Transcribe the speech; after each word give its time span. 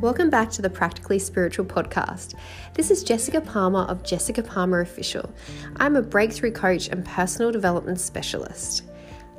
Welcome 0.00 0.30
back 0.30 0.48
to 0.52 0.62
the 0.62 0.70
Practically 0.70 1.18
Spiritual 1.18 1.66
podcast. 1.66 2.32
This 2.72 2.90
is 2.90 3.04
Jessica 3.04 3.38
Palmer 3.38 3.80
of 3.80 4.02
Jessica 4.02 4.42
Palmer 4.42 4.80
Official. 4.80 5.30
I'm 5.76 5.94
a 5.94 6.00
breakthrough 6.00 6.52
coach 6.52 6.88
and 6.88 7.04
personal 7.04 7.52
development 7.52 8.00
specialist. 8.00 8.84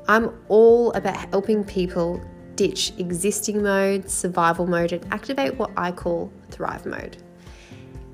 I'm 0.07 0.29
all 0.49 0.91
about 0.91 1.15
helping 1.31 1.63
people 1.63 2.23
ditch 2.53 2.93
existing 2.99 3.63
mode, 3.63 4.07
survival 4.07 4.67
mode, 4.67 4.91
and 4.91 5.03
activate 5.11 5.55
what 5.55 5.71
I 5.77 5.91
call 5.91 6.31
thrive 6.51 6.85
mode. 6.85 7.17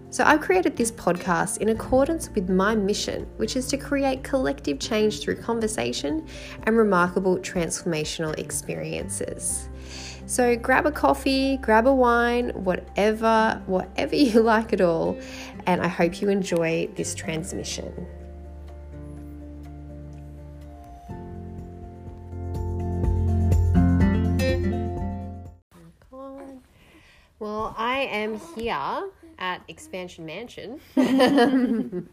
So, 0.09 0.23
I've 0.23 0.39
created 0.39 0.77
this 0.77 0.89
podcast 0.89 1.57
in 1.57 1.67
accordance 1.67 2.29
with 2.29 2.49
my 2.49 2.75
mission, 2.75 3.27
which 3.35 3.57
is 3.57 3.67
to 3.67 3.77
create 3.77 4.23
collective 4.23 4.79
change 4.79 5.19
through 5.19 5.41
conversation 5.41 6.25
and 6.63 6.77
remarkable 6.77 7.39
transformational 7.39 8.39
experiences. 8.39 9.67
So, 10.29 10.57
grab 10.57 10.85
a 10.85 10.91
coffee, 10.91 11.55
grab 11.55 11.87
a 11.87 11.93
wine, 11.93 12.49
whatever, 12.49 13.61
whatever 13.65 14.13
you 14.17 14.41
like 14.41 14.73
at 14.73 14.81
all, 14.81 15.17
and 15.65 15.81
I 15.81 15.87
hope 15.87 16.21
you 16.21 16.27
enjoy 16.27 16.89
this 16.95 17.15
transmission. 17.15 18.05
Well, 27.39 27.73
I 27.77 27.99
am 28.11 28.37
here 28.53 29.09
at 29.39 29.61
Expansion 29.69 30.25
Mansion 30.25 30.81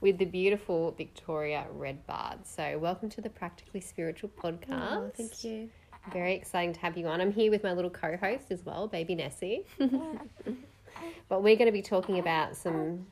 with 0.00 0.18
the 0.18 0.24
beautiful 0.24 0.90
Victoria 0.98 1.66
Redbud. 1.70 2.44
So, 2.44 2.76
welcome 2.80 3.08
to 3.10 3.20
the 3.20 3.30
Practically 3.30 3.80
Spiritual 3.80 4.32
oh, 4.36 4.42
podcast. 4.42 4.96
Oh, 4.96 5.12
thank 5.14 5.44
you. 5.44 5.70
Very 6.12 6.34
exciting 6.34 6.72
to 6.74 6.80
have 6.80 6.96
you 6.96 7.06
on. 7.06 7.20
I'm 7.20 7.32
here 7.32 7.50
with 7.50 7.62
my 7.62 7.72
little 7.72 7.90
co 7.90 8.16
host 8.16 8.50
as 8.50 8.64
well, 8.64 8.88
baby 8.88 9.14
Nessie. 9.14 9.64
but 11.28 11.42
we're 11.42 11.56
going 11.56 11.66
to 11.66 11.72
be 11.72 11.82
talking 11.82 12.18
about 12.18 12.56
some 12.56 13.06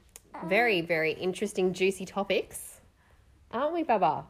very, 0.46 0.80
very 0.80 1.12
interesting, 1.12 1.72
juicy 1.72 2.06
topics, 2.06 2.80
aren't 3.52 3.74
we, 3.74 3.82
Baba? 3.82 4.24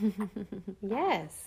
yes. 0.82 1.44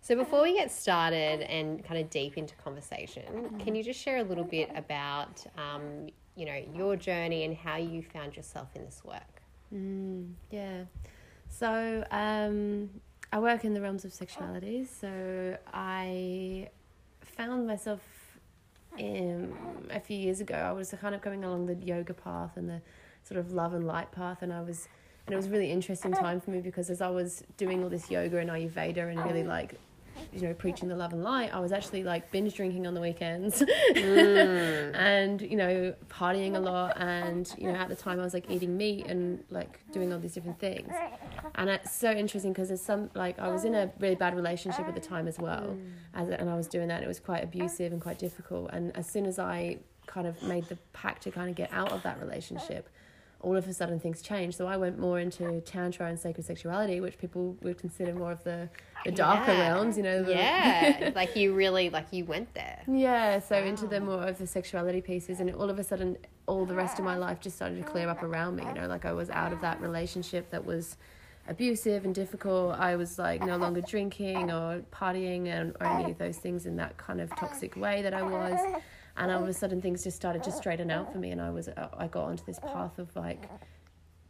So 0.00 0.16
before 0.16 0.42
we 0.42 0.54
get 0.54 0.72
started 0.72 1.42
and 1.42 1.84
kind 1.84 2.00
of 2.00 2.10
deep 2.10 2.36
into 2.36 2.54
conversation, 2.56 3.56
can 3.60 3.74
you 3.74 3.84
just 3.84 4.00
share 4.00 4.18
a 4.18 4.24
little 4.24 4.44
bit 4.44 4.70
about, 4.74 5.44
um, 5.56 6.08
you 6.34 6.44
know, 6.44 6.60
your 6.74 6.96
journey 6.96 7.44
and 7.44 7.56
how 7.56 7.76
you 7.76 8.02
found 8.02 8.36
yourself 8.36 8.68
in 8.74 8.84
this 8.84 9.02
work? 9.04 9.42
Mm, 9.72 10.32
yeah. 10.50 10.82
So 11.48 12.04
um, 12.10 12.90
I 13.32 13.38
work 13.38 13.64
in 13.64 13.72
the 13.72 13.80
realms 13.80 14.04
of 14.04 14.12
sexuality. 14.12 14.84
So 14.84 15.56
I 15.72 16.68
found 17.22 17.66
myself 17.66 18.00
in, 18.98 19.56
a 19.90 20.00
few 20.00 20.18
years 20.18 20.40
ago. 20.40 20.54
I 20.54 20.72
was 20.72 20.94
kind 21.00 21.14
of 21.14 21.22
going 21.22 21.42
along 21.42 21.66
the 21.66 21.74
yoga 21.74 22.12
path 22.12 22.56
and 22.56 22.68
the 22.68 22.82
sort 23.24 23.40
of 23.40 23.52
love 23.52 23.72
and 23.72 23.86
light 23.86 24.12
path, 24.12 24.42
and 24.42 24.52
I 24.52 24.60
was. 24.60 24.88
And 25.24 25.32
it 25.32 25.36
was 25.36 25.48
really 25.48 25.70
interesting 25.70 26.12
time 26.12 26.40
for 26.40 26.50
me 26.50 26.60
because 26.60 26.90
as 26.90 27.00
I 27.00 27.08
was 27.08 27.44
doing 27.56 27.84
all 27.84 27.88
this 27.88 28.10
yoga 28.10 28.38
and 28.38 28.50
Ayurveda 28.50 29.08
and 29.08 29.24
really 29.24 29.44
like 29.44 29.78
you 30.32 30.40
know 30.40 30.54
preaching 30.54 30.88
the 30.88 30.96
love 30.96 31.12
and 31.12 31.22
light 31.22 31.52
i 31.52 31.60
was 31.60 31.72
actually 31.72 32.02
like 32.02 32.30
binge 32.30 32.54
drinking 32.54 32.86
on 32.86 32.94
the 32.94 33.00
weekends 33.00 33.60
mm. 33.60 34.94
and 34.94 35.42
you 35.42 35.56
know 35.56 35.94
partying 36.08 36.56
a 36.56 36.58
lot 36.58 36.94
and 36.96 37.54
you 37.58 37.70
know 37.70 37.78
at 37.78 37.88
the 37.88 37.94
time 37.94 38.18
i 38.18 38.22
was 38.22 38.34
like 38.34 38.50
eating 38.50 38.76
meat 38.76 39.06
and 39.06 39.44
like 39.50 39.80
doing 39.92 40.12
all 40.12 40.18
these 40.18 40.32
different 40.32 40.58
things 40.58 40.92
and 41.56 41.68
it's 41.68 41.92
so 41.92 42.10
interesting 42.10 42.52
because 42.52 42.68
there's 42.68 42.80
some 42.80 43.10
like 43.14 43.38
i 43.38 43.48
was 43.48 43.64
in 43.64 43.74
a 43.74 43.90
really 44.00 44.14
bad 44.14 44.34
relationship 44.34 44.86
at 44.86 44.94
the 44.94 45.00
time 45.00 45.28
as 45.28 45.38
well 45.38 45.76
mm. 45.76 45.90
as 46.14 46.28
and 46.28 46.48
i 46.48 46.56
was 46.56 46.66
doing 46.66 46.88
that 46.88 46.96
and 46.96 47.04
it 47.04 47.08
was 47.08 47.20
quite 47.20 47.44
abusive 47.44 47.92
and 47.92 48.00
quite 48.00 48.18
difficult 48.18 48.70
and 48.72 48.96
as 48.96 49.06
soon 49.06 49.26
as 49.26 49.38
i 49.38 49.76
kind 50.06 50.26
of 50.26 50.42
made 50.42 50.64
the 50.68 50.76
pact 50.92 51.22
to 51.22 51.30
kind 51.30 51.48
of 51.48 51.54
get 51.54 51.72
out 51.72 51.92
of 51.92 52.02
that 52.02 52.18
relationship 52.20 52.88
all 53.42 53.56
of 53.56 53.66
a 53.66 53.72
sudden 53.72 53.98
things 53.98 54.22
changed. 54.22 54.56
So 54.56 54.66
I 54.66 54.76
went 54.76 54.98
more 54.98 55.18
into 55.18 55.60
tantra 55.62 56.06
and 56.06 56.18
sacred 56.18 56.44
sexuality, 56.44 57.00
which 57.00 57.18
people 57.18 57.56
would 57.62 57.78
consider 57.78 58.14
more 58.14 58.32
of 58.32 58.42
the, 58.44 58.68
the 59.04 59.10
darker 59.10 59.52
yeah. 59.52 59.68
realms, 59.68 59.96
you 59.96 60.02
know. 60.02 60.22
The, 60.22 60.32
yeah, 60.32 61.10
like 61.16 61.36
you 61.36 61.52
really 61.54 61.90
like 61.90 62.06
you 62.12 62.24
went 62.24 62.54
there. 62.54 62.82
Yeah, 62.86 63.40
so 63.40 63.60
wow. 63.60 63.66
into 63.66 63.86
the 63.86 64.00
more 64.00 64.22
of 64.22 64.38
the 64.38 64.46
sexuality 64.46 65.00
pieces, 65.00 65.40
and 65.40 65.52
all 65.54 65.70
of 65.70 65.78
a 65.78 65.84
sudden, 65.84 66.16
all 66.46 66.64
the 66.64 66.74
rest 66.74 66.98
of 66.98 67.04
my 67.04 67.16
life 67.16 67.40
just 67.40 67.56
started 67.56 67.84
to 67.84 67.84
clear 67.84 68.08
up 68.08 68.22
around 68.22 68.56
me. 68.56 68.64
You 68.64 68.74
know, 68.74 68.86
like 68.86 69.04
I 69.04 69.12
was 69.12 69.28
out 69.30 69.52
of 69.52 69.60
that 69.60 69.80
relationship 69.80 70.50
that 70.50 70.64
was 70.64 70.96
abusive 71.48 72.04
and 72.04 72.14
difficult. 72.14 72.78
I 72.78 72.96
was 72.96 73.18
like 73.18 73.44
no 73.44 73.56
longer 73.56 73.80
drinking 73.80 74.50
or 74.50 74.82
partying 74.92 75.48
and 75.48 75.74
or 75.80 75.86
any 75.86 76.12
of 76.12 76.18
those 76.18 76.36
things 76.36 76.66
in 76.66 76.76
that 76.76 76.96
kind 76.96 77.20
of 77.20 77.34
toxic 77.36 77.76
way 77.76 78.02
that 78.02 78.14
I 78.14 78.22
was 78.22 78.60
and 79.16 79.30
all 79.30 79.42
of 79.42 79.48
a 79.48 79.52
sudden 79.52 79.80
things 79.80 80.04
just 80.04 80.16
started 80.16 80.42
to 80.42 80.50
straighten 80.52 80.90
out 80.90 81.12
for 81.12 81.18
me 81.18 81.30
and 81.30 81.40
i 81.40 81.50
was 81.50 81.68
i 81.98 82.06
got 82.08 82.24
onto 82.24 82.44
this 82.44 82.58
path 82.58 82.98
of 82.98 83.14
like 83.16 83.48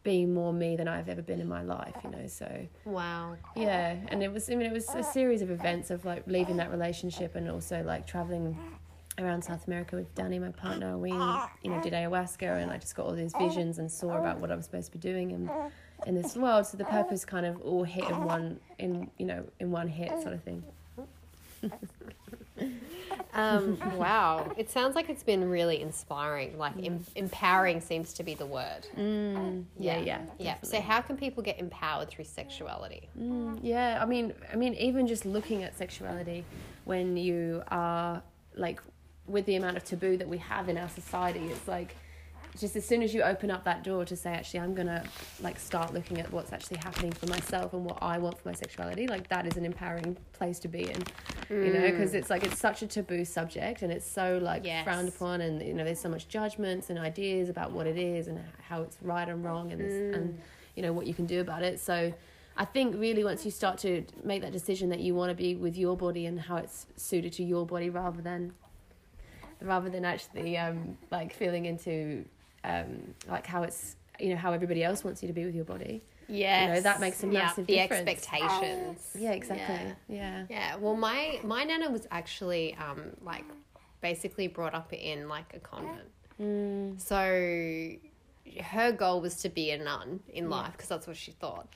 being 0.03 0.35
more 0.35 0.53
me 0.53 0.75
than 0.77 0.89
i've 0.89 1.09
ever 1.09 1.23
been 1.23 1.41
in 1.41 1.49
my 1.49 1.63
life 1.63 1.95
you 2.03 2.11
know 2.11 2.27
so. 2.27 2.67
Wow. 2.85 3.37
Yeah 3.55 3.97
and 4.09 4.23
it 4.23 4.33
was 4.33 4.51
i 4.51 4.55
mean 4.55 4.67
it 4.67 4.73
was 4.73 4.89
a 4.95 5.03
series 5.03 5.43
of 5.43 5.51
events 5.51 5.91
of 5.91 6.05
like 6.05 6.25
leaving 6.27 6.57
that 6.57 6.71
relationship 6.71 7.37
and 7.37 7.49
also 7.49 7.83
like 7.85 8.07
traveling 8.07 8.59
around 9.19 9.43
south 9.43 9.67
america 9.67 9.95
with 9.95 10.13
danny 10.15 10.39
my 10.39 10.49
partner. 10.51 10.97
We 10.99 11.11
you 11.11 11.71
know 11.71 11.81
did 11.83 11.93
ayahuasca 11.93 12.63
and 12.63 12.71
i 12.71 12.79
just 12.79 12.97
got 12.97 13.07
all 13.07 13.13
these 13.13 13.35
visions 13.39 13.79
and 13.79 13.91
saw 13.91 14.19
about 14.19 14.41
what 14.41 14.51
i 14.51 14.57
was 14.57 14.65
supposed 14.65 14.91
to 14.91 14.99
be 14.99 15.03
doing 15.03 15.31
in 15.31 15.51
in 16.07 16.15
this 16.21 16.35
world. 16.37 16.67
So 16.67 16.77
the 16.77 16.85
purpose 16.85 17.25
kind 17.25 17.47
of 17.47 17.61
all 17.63 17.85
hit 17.85 18.09
in 18.09 18.25
one 18.25 18.59
in 18.81 19.09
you 19.19 19.27
know 19.27 19.45
in 19.61 19.71
one 19.71 19.87
hit 19.87 20.11
sort 20.23 20.35
of 20.35 20.43
thing 20.43 20.65
um, 23.33 23.79
wow. 23.97 24.53
It 24.57 24.71
sounds 24.71 24.95
like 24.95 25.09
it's 25.09 25.23
been 25.23 25.49
really 25.49 25.81
inspiring. 25.81 26.59
Like 26.59 26.75
em- 26.85 27.05
empowering 27.17 27.81
seems 27.81 28.13
to 28.15 28.23
be 28.23 28.35
the 28.35 28.47
word. 28.47 28.87
Mm, 28.97 29.65
yeah, 29.79 29.99
yeah, 29.99 30.05
yeah. 30.05 30.25
Yeah. 30.39 30.55
So 30.63 30.81
how 30.81 31.01
can 31.01 31.17
people 31.17 31.43
get 31.43 31.59
empowered 31.59 32.09
through 32.09 32.25
sexuality? 32.25 33.09
Mm, 33.19 33.61
yeah, 33.63 33.99
I 34.01 34.07
mean, 34.07 34.35
I 34.53 34.57
mean, 34.57 34.75
even 34.75 35.07
just 35.07 35.25
looking 35.25 35.63
at 35.63 35.77
sexuality, 35.77 36.45
when 36.85 37.17
you 37.17 37.63
are 37.69 38.23
like 38.55 38.81
with 39.27 39.47
the 39.47 39.57
amount 39.57 39.77
of 39.77 39.85
taboo 39.85 40.17
that 40.17 40.29
we 40.29 40.39
have 40.39 40.69
in 40.69 40.77
our 40.77 40.89
society, 40.89 41.47
it's 41.47 41.69
like 41.69 41.97
just 42.59 42.77
as 42.77 42.87
soon 42.87 43.03
as 43.03 43.15
you 43.15 43.23
open 43.23 43.51
up 43.51 43.65
that 43.65 43.83
door 43.83 44.05
to 44.05 44.17
say 44.17 44.31
actually 44.33 44.61
i'm 44.61 44.75
gonna 44.75 45.03
like 45.41 45.59
start 45.59 45.93
looking 45.95 46.19
at 46.19 46.31
what's 46.33 46.53
actually 46.53 46.77
happening 46.79 47.13
for 47.13 47.27
myself 47.27 47.73
and 47.73 47.85
what 47.85 47.99
i 48.03 48.19
want 48.19 48.39
for 48.39 48.49
my 48.49 48.55
sexuality 48.55 49.07
like 49.07 49.29
that 49.29 49.47
is 49.47 49.57
an 49.57 49.65
empowering 49.65 50.17
place 50.33 50.59
to 50.59 50.69
be 50.69 50.83
in 50.83 51.03
mm. 51.49 51.67
you 51.67 51.73
know 51.73 51.91
because 51.91 52.13
mm. 52.13 52.17
it's 52.17 52.31
like 52.31 52.45
it's 52.45 52.59
such 52.59 52.83
a 52.83 52.87
taboo 52.87 53.25
subject 53.25 53.83
and 53.83 53.93
it's 53.93 54.07
so 54.07 54.39
like 54.43 54.65
yes. 54.65 54.85
frowned 54.85 55.09
upon 55.09 55.41
and 55.41 55.63
you 55.63 55.73
know 55.73 55.85
there's 55.85 56.01
so 56.01 56.09
much 56.09 56.29
judgments 56.29 56.91
and 56.91 56.99
ideas 56.99 57.49
about 57.49 57.73
what 57.73 57.87
it 57.87 57.97
is 57.97 58.29
and 58.29 58.39
how 58.69 58.83
it's 58.83 58.99
right 59.03 59.29
and 59.29 59.45
wrong 59.45 59.73
and 59.73 59.81
mm. 59.81 60.15
and 60.15 60.41
you 60.75 60.83
know 60.83 60.93
what 60.93 61.07
you 61.07 61.15
can 61.15 61.27
do 61.27 61.41
about 61.41 61.63
it 61.63 61.81
so 61.81 62.13
I 62.55 62.67
think 62.67 62.97
really 62.99 63.25
once 63.25 63.47
you 63.47 63.51
start 63.51 63.79
to 63.79 64.05
make 64.23 64.43
that 64.43 64.53
decision 64.53 64.91
that 64.91 65.01
you 65.01 65.15
want 65.15 65.31
to 65.31 65.35
be 65.35 65.55
with 65.55 65.75
your 65.77 65.97
body 65.97 66.27
and 66.27 66.39
how 66.39 66.57
it's 66.57 66.87
suited 66.97 67.33
to 67.35 67.43
your 67.43 67.65
body 67.65 67.89
rather 67.89 68.21
than 68.21 68.53
rather 69.63 69.89
than 69.89 70.05
actually 70.05 70.59
um, 70.59 70.99
like 71.11 71.33
feeling 71.33 71.65
into 71.65 72.25
um, 72.65 73.15
like 73.29 73.47
how 73.47 73.63
it's 73.63 73.97
you 74.21 74.31
know 74.31 74.37
how 74.37 74.53
everybody 74.53 74.85
else 74.85 75.05
wants 75.05 75.23
you 75.23 75.29
to 75.29 75.35
be 75.35 75.45
with 75.45 75.55
your 75.55 75.65
body. 75.65 76.03
Yeah, 76.29 76.67
you 76.69 76.75
know 76.75 76.81
that 76.81 77.01
makes 77.01 77.23
a 77.23 77.27
massive 77.27 77.67
the 77.67 77.77
difference. 77.77 78.09
expectations. 78.09 79.11
Yeah, 79.19 79.33
exactly. 79.33 79.95
Yeah. 80.09 80.17
yeah, 80.17 80.45
yeah. 80.49 80.77
Well, 80.77 80.97
my 80.97 81.41
my 81.43 81.65
nana 81.65 81.91
was 81.91 82.07
actually 82.11 82.75
um, 82.77 83.11
like 83.23 83.45
basically 84.01 84.49
brought 84.49 84.75
up 84.75 84.93
in 84.93 85.29
like 85.29 85.53
a 85.55 85.61
convent. 85.61 86.09
Mm. 86.41 87.01
So 87.01 88.63
her 88.63 88.93
goal 88.93 89.21
was 89.21 89.37
to 89.37 89.49
be 89.49 89.71
a 89.71 89.79
nun 89.79 90.21
in 90.29 90.45
yeah. 90.45 90.51
life 90.51 90.73
because 90.73 90.89
that's 90.89 91.07
what 91.07 91.17
she 91.17 91.33
thought. 91.33 91.69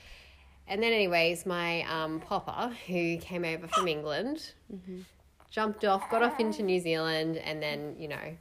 And 0.69 0.83
then, 0.83 0.93
anyways, 0.93 1.47
my 1.47 1.83
um, 1.83 2.21
papa, 2.21 2.75
who 2.89 3.19
came 3.19 3.45
over 3.45 3.69
from 3.69 3.87
England, 3.87 4.53
mm-hmm. 4.73 5.01
jumped 5.49 5.85
off, 5.85 6.11
got 6.11 6.25
off 6.25 6.41
into 6.41 6.63
New 6.63 6.81
Zealand, 6.81 7.37
and 7.37 7.63
then 7.63 7.95
you 7.99 8.09
know 8.09 8.37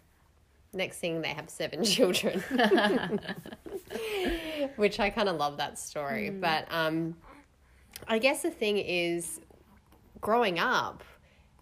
next 0.75 0.97
thing 0.97 1.21
they 1.21 1.29
have 1.29 1.49
seven 1.49 1.83
children 1.95 2.43
which 4.75 4.99
i 4.99 5.09
kind 5.09 5.29
of 5.29 5.37
love 5.37 5.57
that 5.57 5.79
story 5.79 6.29
mm. 6.29 6.41
but 6.41 6.67
um 6.71 7.15
i 8.07 8.19
guess 8.19 8.41
the 8.41 8.51
thing 8.51 8.77
is 8.77 9.39
growing 10.21 10.59
up 10.59 11.03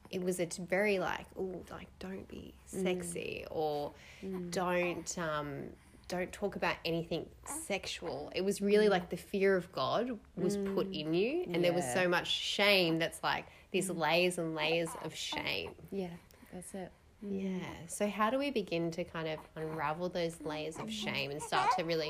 it 0.09 0.21
was 0.21 0.39
a 0.39 0.47
very 0.67 0.99
like 0.99 1.25
oh 1.37 1.63
like 1.71 1.87
don't 1.99 2.27
be 2.27 2.53
mm. 2.73 2.83
sexy 2.83 3.45
mm. 3.45 3.55
or 3.55 3.93
mm. 4.23 4.51
don't 4.51 5.17
um 5.17 5.63
don't 6.07 6.31
talk 6.31 6.55
about 6.55 6.75
anything 6.85 7.25
sexual. 7.45 8.31
It 8.35 8.43
was 8.43 8.61
really 8.61 8.87
mm. 8.87 8.91
like 8.91 9.09
the 9.09 9.17
fear 9.17 9.55
of 9.55 9.71
God 9.71 10.11
was 10.35 10.57
mm. 10.57 10.75
put 10.75 10.91
in 10.91 11.13
you, 11.13 11.43
and 11.45 11.55
yeah. 11.55 11.61
there 11.61 11.73
was 11.73 11.91
so 11.91 12.07
much 12.07 12.29
shame 12.29 12.99
that's 12.99 13.23
like 13.23 13.45
these 13.71 13.89
mm. 13.89 13.97
layers 13.97 14.37
and 14.37 14.53
layers 14.53 14.89
of 15.03 15.15
shame. 15.15 15.71
Yeah, 15.91 16.07
that's 16.53 16.73
it. 16.73 16.91
Yeah. 17.27 17.59
So 17.87 18.07
how 18.07 18.29
do 18.29 18.37
we 18.37 18.51
begin 18.51 18.91
to 18.91 19.03
kind 19.03 19.27
of 19.27 19.39
unravel 19.55 20.09
those 20.09 20.41
layers 20.41 20.77
of 20.77 20.91
shame 20.91 21.31
and 21.31 21.41
start 21.41 21.69
to 21.77 21.83
really, 21.83 22.09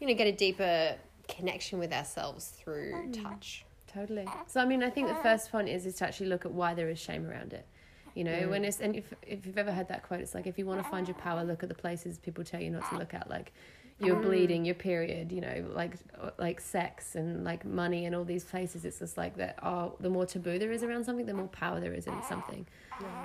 you 0.00 0.06
know, 0.06 0.14
get 0.14 0.26
a 0.26 0.32
deeper 0.32 0.96
connection 1.28 1.78
with 1.78 1.92
ourselves 1.92 2.48
through 2.48 2.92
mm. 2.92 3.22
touch? 3.22 3.64
Totally. 3.92 4.26
So 4.46 4.60
I 4.60 4.64
mean, 4.64 4.82
I 4.82 4.90
think 4.90 5.08
the 5.08 5.14
first 5.16 5.50
point 5.50 5.68
is 5.68 5.86
is 5.86 5.96
to 5.96 6.06
actually 6.06 6.28
look 6.28 6.44
at 6.44 6.52
why 6.52 6.74
there 6.74 6.88
is 6.88 6.98
shame 6.98 7.26
around 7.26 7.52
it. 7.52 7.66
You 8.14 8.24
know, 8.24 8.32
mm. 8.32 8.50
when 8.50 8.64
it's 8.64 8.80
and 8.80 8.96
if 8.96 9.12
if 9.22 9.46
you've 9.46 9.58
ever 9.58 9.72
heard 9.72 9.88
that 9.88 10.02
quote, 10.02 10.20
it's 10.20 10.34
like 10.34 10.46
if 10.46 10.58
you 10.58 10.66
want 10.66 10.82
to 10.82 10.88
find 10.88 11.06
your 11.06 11.16
power, 11.16 11.44
look 11.44 11.62
at 11.62 11.68
the 11.68 11.74
places 11.74 12.18
people 12.18 12.44
tell 12.44 12.60
you 12.60 12.70
not 12.70 12.88
to 12.90 12.96
ah. 12.96 12.98
look 12.98 13.14
at, 13.14 13.28
like 13.28 13.52
your 14.00 14.16
mm. 14.16 14.22
bleeding, 14.22 14.64
your 14.64 14.74
period, 14.76 15.32
you 15.32 15.40
know, 15.40 15.64
like 15.72 15.94
like 16.38 16.60
sex 16.60 17.16
and 17.16 17.44
like 17.44 17.64
money 17.64 18.06
and 18.06 18.14
all 18.14 18.24
these 18.24 18.44
places. 18.44 18.84
It's 18.84 19.00
just 19.00 19.16
like 19.16 19.36
that. 19.36 19.58
Oh, 19.62 19.94
the 20.00 20.10
more 20.10 20.26
taboo 20.26 20.58
there 20.58 20.70
is 20.70 20.82
around 20.82 21.04
something, 21.04 21.26
the 21.26 21.34
more 21.34 21.48
power 21.48 21.80
there 21.80 21.92
is 21.92 22.06
in 22.06 22.22
something. 22.22 22.66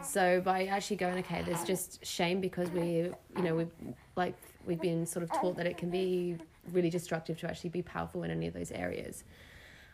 So 0.03 0.41
by 0.41 0.65
actually 0.65 0.97
going, 0.97 1.17
okay, 1.19 1.41
there's 1.43 1.63
just 1.63 2.05
shame 2.05 2.41
because 2.41 2.69
we, 2.69 3.09
you 3.35 3.43
know, 3.43 3.55
we've 3.55 3.71
like 4.15 4.35
we've 4.65 4.81
been 4.81 5.05
sort 5.05 5.23
of 5.23 5.31
taught 5.31 5.57
that 5.57 5.67
it 5.67 5.77
can 5.77 5.89
be 5.89 6.37
really 6.71 6.89
destructive 6.89 7.39
to 7.39 7.47
actually 7.47 7.69
be 7.69 7.81
powerful 7.81 8.23
in 8.23 8.31
any 8.31 8.47
of 8.47 8.53
those 8.53 8.71
areas. 8.71 9.23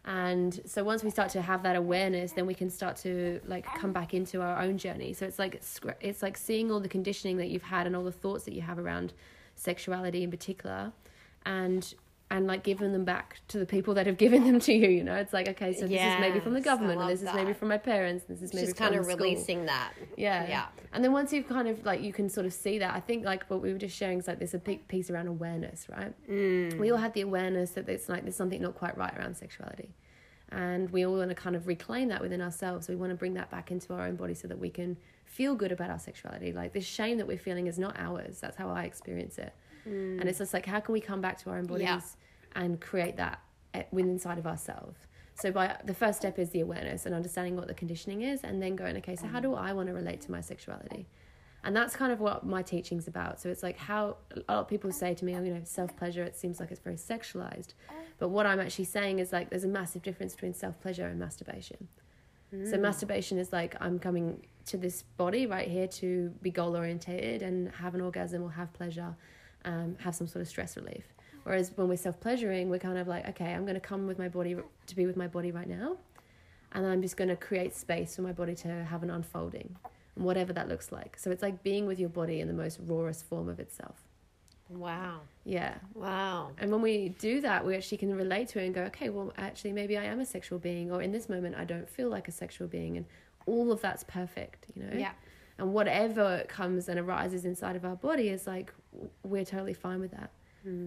And 0.05 0.59
so 0.65 0.83
once 0.83 1.03
we 1.03 1.09
start 1.09 1.29
to 1.31 1.41
have 1.41 1.63
that 1.63 1.75
awareness, 1.75 2.31
then 2.31 2.45
we 2.45 2.53
can 2.53 2.69
start 2.69 2.95
to 2.97 3.41
like 3.45 3.65
come 3.75 3.91
back 3.91 4.13
into 4.13 4.41
our 4.41 4.61
own 4.61 4.77
journey. 4.77 5.13
So 5.13 5.25
it's 5.25 5.39
like 5.39 5.61
it's 5.99 6.23
like 6.23 6.37
seeing 6.37 6.71
all 6.71 6.79
the 6.79 6.89
conditioning 6.89 7.37
that 7.37 7.49
you've 7.49 7.63
had 7.63 7.85
and 7.85 7.95
all 7.95 8.03
the 8.03 8.11
thoughts 8.11 8.45
that 8.45 8.53
you 8.53 8.61
have 8.61 8.79
around 8.79 9.13
sexuality 9.59 10.23
in 10.23 10.31
particular, 10.31 10.91
and 11.45 11.93
and 12.31 12.45
like 12.45 12.63
giving 12.63 12.91
them 12.91 13.05
back 13.05 13.37
to 13.47 13.57
the 13.57 13.65
people 13.65 13.95
that 13.95 14.05
have 14.05 14.17
given 14.17 14.43
them 14.45 14.59
to 14.59 14.73
you. 14.73 14.87
You 14.89 15.03
know, 15.03 15.15
it's 15.15 15.33
like 15.33 15.47
okay, 15.47 15.73
so 15.73 15.87
this 15.87 15.99
is 15.99 16.19
maybe 16.19 16.39
from 16.39 16.53
the 16.53 16.61
government, 16.61 17.01
and 17.01 17.09
this 17.09 17.21
is 17.21 17.33
maybe 17.33 17.53
from 17.53 17.69
my 17.69 17.77
parents, 17.77 18.25
this 18.25 18.41
is 18.41 18.53
maybe 18.53 18.67
just 18.67 18.77
kind 18.77 18.95
of 18.95 19.05
school. 19.05 19.17
releasing 19.17 19.65
that. 19.65 19.93
Yeah. 20.15 20.47
Yeah. 20.47 20.65
And 20.93 21.03
then 21.03 21.11
once 21.11 21.33
you've 21.33 21.47
kind 21.47 21.67
of 21.67 21.85
like, 21.85 22.01
you 22.01 22.13
can 22.13 22.29
sort 22.29 22.45
of 22.45 22.53
see 22.53 22.79
that. 22.79 22.93
I 22.93 22.99
think 22.99 23.25
like 23.25 23.45
what 23.47 23.61
we 23.61 23.71
were 23.71 23.79
just 23.79 23.95
sharing 23.95 24.19
is 24.19 24.27
like 24.27 24.39
there's 24.39 24.53
a 24.53 24.59
big 24.59 24.87
piece 24.87 25.09
around 25.09 25.27
awareness, 25.27 25.87
right? 25.89 26.13
Mm. 26.29 26.77
We 26.77 26.91
all 26.91 26.97
have 26.97 27.13
the 27.13 27.21
awareness 27.21 27.71
that 27.71 27.89
it's 27.89 28.09
like 28.09 28.23
there's 28.23 28.35
something 28.35 28.61
not 28.61 28.75
quite 28.75 28.97
right 28.97 29.15
around 29.17 29.37
sexuality. 29.37 29.89
And 30.51 30.89
we 30.89 31.05
all 31.05 31.15
want 31.15 31.29
to 31.29 31.35
kind 31.35 31.55
of 31.55 31.67
reclaim 31.67 32.07
that 32.09 32.21
within 32.21 32.41
ourselves. 32.41 32.87
We 32.87 32.95
want 32.95 33.11
to 33.11 33.15
bring 33.15 33.35
that 33.35 33.51
back 33.51 33.71
into 33.71 33.93
our 33.93 34.07
own 34.07 34.15
body 34.15 34.33
so 34.33 34.47
that 34.47 34.57
we 34.57 34.69
can 34.69 34.97
feel 35.25 35.55
good 35.55 35.71
about 35.71 35.89
our 35.89 35.99
sexuality. 35.99 36.51
Like 36.51 36.73
this 36.73 36.85
shame 36.85 37.17
that 37.19 37.27
we're 37.27 37.37
feeling 37.37 37.67
is 37.67 37.77
not 37.77 37.95
ours. 37.99 38.39
That's 38.39 38.57
how 38.57 38.69
I 38.69 38.83
experience 38.83 39.37
it. 39.37 39.53
Mm. 39.87 40.19
And 40.19 40.29
it's 40.29 40.39
just 40.39 40.53
like, 40.53 40.65
how 40.65 40.79
can 40.79 40.93
we 40.93 41.01
come 41.01 41.21
back 41.21 41.37
to 41.43 41.51
our 41.51 41.57
own 41.57 41.65
bodies 41.65 41.85
Yeah. 41.85 42.01
and 42.55 42.81
create 42.81 43.17
that 43.17 43.41
within 43.91 44.11
inside 44.11 44.39
of 44.39 44.47
ourselves? 44.47 44.97
So 45.35 45.51
by 45.51 45.77
the 45.85 45.93
first 45.93 46.19
step 46.19 46.37
is 46.37 46.49
the 46.49 46.61
awareness 46.61 47.05
and 47.05 47.15
understanding 47.15 47.55
what 47.55 47.67
the 47.67 47.73
conditioning 47.73 48.23
is, 48.23 48.43
and 48.43 48.61
then 48.61 48.75
going, 48.75 48.97
okay, 48.97 49.15
so 49.15 49.27
how 49.27 49.39
mm. 49.39 49.43
do 49.43 49.53
I 49.53 49.71
want 49.71 49.87
to 49.87 49.93
relate 49.93 50.21
to 50.21 50.31
my 50.31 50.41
sexuality? 50.41 51.07
And 51.63 51.75
that's 51.75 51.95
kind 51.95 52.11
of 52.11 52.19
what 52.19 52.45
my 52.45 52.61
teaching's 52.61 53.07
about. 53.07 53.41
So 53.41 53.49
it's 53.49 53.63
like 53.63 53.77
how 53.77 54.17
a 54.31 54.53
lot 54.53 54.61
of 54.61 54.67
people 54.67 54.91
say 54.91 55.13
to 55.13 55.25
me, 55.25 55.35
oh, 55.35 55.43
you 55.43 55.53
know, 55.53 55.61
self 55.63 55.95
pleasure, 55.97 56.23
it 56.23 56.35
seems 56.35 56.59
like 56.59 56.71
it's 56.71 56.79
very 56.79 56.95
sexualized. 56.95 57.73
But 58.17 58.29
what 58.29 58.45
I'm 58.45 58.59
actually 58.59 58.85
saying 58.85 59.19
is 59.19 59.31
like 59.33 59.49
there's 59.49 59.65
a 59.65 59.69
massive 59.69 60.01
difference 60.01 60.33
between 60.33 60.53
self 60.53 60.79
pleasure 60.81 61.07
and 61.07 61.19
masturbation. 61.19 61.87
So 62.51 62.77
masturbation 62.77 63.37
is 63.37 63.53
like 63.53 63.75
I'm 63.79 63.99
coming 63.99 64.47
to 64.65 64.77
this 64.77 65.03
body 65.17 65.45
right 65.45 65.67
here 65.67 65.87
to 65.87 66.29
be 66.41 66.49
goal 66.49 66.75
orientated 66.75 67.43
and 67.43 67.71
have 67.73 67.93
an 67.93 68.01
orgasm 68.01 68.41
or 68.41 68.51
have 68.51 68.73
pleasure, 68.73 69.15
um, 69.65 69.95
have 69.99 70.15
some 70.15 70.27
sort 70.27 70.41
of 70.41 70.47
stress 70.47 70.75
relief. 70.75 71.03
Whereas 71.43 71.71
when 71.75 71.87
we're 71.87 71.97
self 71.97 72.19
pleasuring, 72.19 72.69
we're 72.69 72.79
kind 72.79 72.97
of 72.97 73.07
like, 73.07 73.27
okay, 73.29 73.53
I'm 73.53 73.63
going 73.63 73.75
to 73.75 73.79
come 73.81 74.07
with 74.07 74.17
my 74.17 74.29
body 74.29 74.55
to 74.87 74.95
be 74.95 75.05
with 75.05 75.15
my 75.15 75.27
body 75.27 75.51
right 75.51 75.67
now, 75.69 75.97
and 76.71 76.83
then 76.83 76.91
I'm 76.91 77.01
just 77.01 77.17
going 77.17 77.29
to 77.29 77.35
create 77.35 77.75
space 77.75 78.15
for 78.15 78.23
my 78.23 78.31
body 78.31 78.55
to 78.55 78.67
have 78.85 79.03
an 79.03 79.09
unfolding, 79.11 79.75
whatever 80.19 80.53
that 80.53 80.67
looks 80.67 80.91
like. 80.91 81.17
So 81.17 81.31
it's 81.31 81.41
like 81.41 81.63
being 81.63 81.85
with 81.85 81.99
your 81.99 82.09
body 82.09 82.39
in 82.41 82.47
the 82.47 82.53
most 82.53 82.79
rawest 82.81 83.25
form 83.25 83.49
of 83.49 83.59
itself. 83.59 83.95
Wow. 84.69 85.21
Yeah. 85.45 85.75
Wow. 85.95 86.51
And 86.59 86.71
when 86.71 86.81
we 86.81 87.09
do 87.09 87.41
that, 87.41 87.65
we 87.65 87.75
actually 87.75 87.97
can 87.97 88.13
relate 88.15 88.49
to 88.49 88.61
it 88.61 88.65
and 88.65 88.75
go, 88.75 88.83
okay, 88.83 89.09
well, 89.09 89.33
actually, 89.37 89.71
maybe 89.71 89.97
I 89.97 90.03
am 90.03 90.19
a 90.19 90.25
sexual 90.25 90.59
being, 90.59 90.91
or 90.91 91.01
in 91.01 91.11
this 91.11 91.27
moment, 91.27 91.55
I 91.57 91.65
don't 91.65 91.89
feel 91.89 92.09
like 92.09 92.27
a 92.27 92.31
sexual 92.31 92.67
being, 92.67 92.97
and 92.97 93.05
all 93.47 93.71
of 93.71 93.81
that's 93.81 94.03
perfect, 94.03 94.67
you 94.75 94.83
know. 94.83 94.95
Yeah. 94.95 95.11
And 95.57 95.73
whatever 95.73 96.45
comes 96.47 96.87
and 96.87 96.99
arises 96.99 97.45
inside 97.45 97.75
of 97.75 97.83
our 97.83 97.95
body 97.95 98.29
is 98.29 98.45
like 98.45 98.73
we're 99.23 99.43
totally 99.43 99.73
fine 99.73 99.99
with 99.99 100.11
that. 100.11 100.31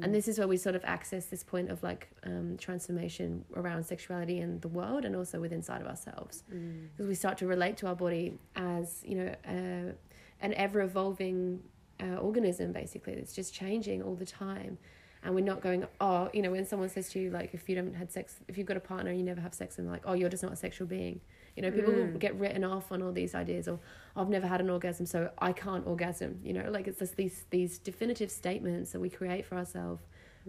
And 0.05 0.15
this 0.15 0.29
is 0.29 0.39
where 0.39 0.49
we 0.49 0.57
sort 0.59 0.75
of 0.75 0.85
access 0.85 1.27
this 1.27 1.43
point 1.43 1.71
of 1.71 1.83
like 1.83 2.09
um, 2.25 2.57
transformation 2.59 3.45
around 3.57 3.85
sexuality 3.85 4.39
in 4.41 4.61
the 4.61 4.69
world 4.69 5.05
and 5.05 5.17
also 5.17 5.41
within 5.41 5.59
inside 5.59 5.81
of 5.81 5.87
ourselves, 5.87 6.45
because 6.93 7.07
we 7.09 7.15
start 7.15 7.39
to 7.39 7.47
relate 7.47 7.77
to 7.79 7.87
our 7.87 7.95
body 7.95 8.39
as 8.57 9.03
you 9.05 9.17
know 9.17 9.35
uh, 9.47 9.93
an 10.41 10.53
ever 10.55 10.81
evolving 10.83 11.63
uh, 12.03 12.17
organism 12.17 12.73
basically 12.73 13.15
that's 13.15 13.33
just 13.35 13.55
changing 13.55 14.03
all 14.03 14.15
the 14.15 14.27
time. 14.27 14.79
And 15.25 15.35
we're 15.37 15.45
not 15.45 15.61
going 15.61 15.87
oh 16.01 16.29
you 16.33 16.43
know 16.43 16.51
when 16.51 16.67
someone 16.67 16.89
says 16.89 17.09
to 17.11 17.21
you 17.21 17.31
like 17.31 17.55
if 17.55 17.69
you 17.69 17.77
don't 17.77 17.95
had 17.95 18.11
sex 18.11 18.41
if 18.49 18.59
you've 18.59 18.67
got 18.67 18.77
a 18.77 18.81
partner 18.81 19.11
and 19.11 19.19
you 19.21 19.25
never 19.25 19.41
have 19.41 19.55
sex 19.55 19.79
and 19.79 19.89
like 19.89 20.03
oh 20.05 20.15
you're 20.15 20.29
just 20.29 20.43
not 20.43 20.53
a 20.53 20.57
sexual 20.57 20.87
being 20.87 21.21
you 21.57 21.63
know 21.63 21.71
people 21.71 21.93
mm. 21.93 22.19
get 22.19 22.35
written 22.39 22.65
off 22.65 22.91
on 22.93 23.03
all 23.03 23.13
these 23.13 23.35
ideas 23.35 23.69
or 23.69 23.79
i've 24.17 24.29
never 24.29 24.47
had 24.47 24.61
an 24.61 24.71
orgasm 24.71 25.05
so 25.07 25.31
i 25.39 25.53
can't 25.53 25.87
orgasm 25.87 26.39
you 26.43 26.53
know 26.53 26.71
like 26.71 26.87
it's 26.87 26.99
just 26.99 27.17
these 27.17 27.45
these 27.51 27.79
definitive 27.79 28.31
statements 28.31 28.93
that 28.93 29.01
we 29.01 29.11
create 29.11 29.45
for 29.45 29.57
ourselves 29.57 30.03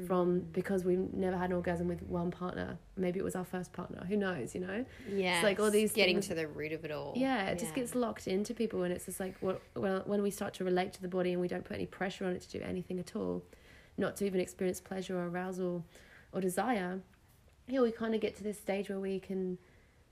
from 0.08 0.40
mm. 0.42 0.54
because 0.54 0.84
we've 0.86 1.14
never 1.14 1.38
had 1.38 1.50
an 1.52 1.56
orgasm 1.56 1.88
with 1.88 2.02
one 2.04 2.32
partner 2.32 2.78
maybe 2.98 3.20
it 3.20 3.24
was 3.24 3.36
our 3.36 3.44
first 3.46 3.72
partner 3.74 4.04
who 4.08 4.18
knows 4.18 4.56
you 4.56 4.62
know 4.62 4.84
Yeah. 5.08 5.36
It's 5.36 5.44
like 5.44 5.60
all 5.60 5.70
these 5.70 5.92
getting 5.92 6.16
things- 6.16 6.28
to 6.30 6.36
the 6.36 6.48
root 6.48 6.72
of 6.72 6.84
it 6.84 6.90
all. 6.92 7.14
yeah, 7.16 7.46
it 7.50 7.60
just 7.60 7.76
gets 7.76 7.94
locked 7.94 8.28
into 8.28 8.54
people, 8.56 8.82
and 8.84 8.92
it's 8.92 9.06
just 9.06 9.20
like 9.20 9.36
what 9.40 9.62
well, 9.76 10.02
when 10.06 10.24
we 10.24 10.32
start 10.32 10.54
to 10.56 10.64
relate 10.64 10.94
to 10.94 11.02
the 11.02 11.08
body 11.08 11.32
and 11.34 11.40
we 11.42 11.48
don't 11.48 11.64
put 11.64 11.76
any 11.76 11.86
pressure 11.86 12.26
on 12.26 12.32
it 12.34 12.42
to 12.42 12.58
do 12.58 12.64
anything 12.64 12.98
at 13.00 13.16
all, 13.16 13.44
not 13.98 14.16
to 14.18 14.26
even 14.26 14.40
experience 14.40 14.82
pleasure 14.82 15.16
or 15.16 15.28
arousal 15.28 15.86
or 16.32 16.42
desire. 16.42 17.00
Yeah, 17.68 17.82
we 17.82 17.92
kind 17.92 18.16
of 18.16 18.22
get 18.22 18.36
to 18.38 18.44
this 18.44 18.58
stage 18.58 18.90
where 18.90 19.00
we 19.00 19.20
can 19.20 19.60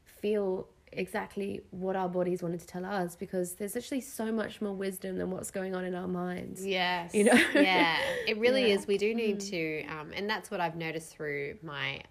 feel 0.06 0.68
exactly 0.94 1.62
what 1.72 1.96
our 1.96 2.10
bodies 2.10 2.44
wanted 2.44 2.60
to 2.60 2.68
tell 2.68 2.86
us 2.86 3.16
because 3.16 3.54
there's 3.54 3.76
actually 3.76 4.02
so 4.02 4.32
much 4.32 4.62
more 4.62 4.74
wisdom 4.74 5.18
than 5.18 5.32
what's 5.32 5.52
going 5.52 5.76
on 5.76 5.86
in 5.86 5.96
our 5.96 6.08
minds. 6.08 6.66
Yes. 6.66 7.14
You 7.14 7.26
know? 7.26 7.34
yeah. 7.56 7.98
It 8.28 8.38
really 8.38 8.68
Yeah. 8.68 8.76
is. 8.76 8.88
We 8.88 8.98
do 8.98 9.14
need 9.14 9.40
mm-hmm. 9.40 9.88
to, 9.88 10.00
um, 10.00 10.12
and 10.16 10.30
that's 10.30 10.52
what 10.52 10.60
I've 10.60 10.76
noticed 10.76 11.16
through 11.16 11.58
my, 11.62 12.02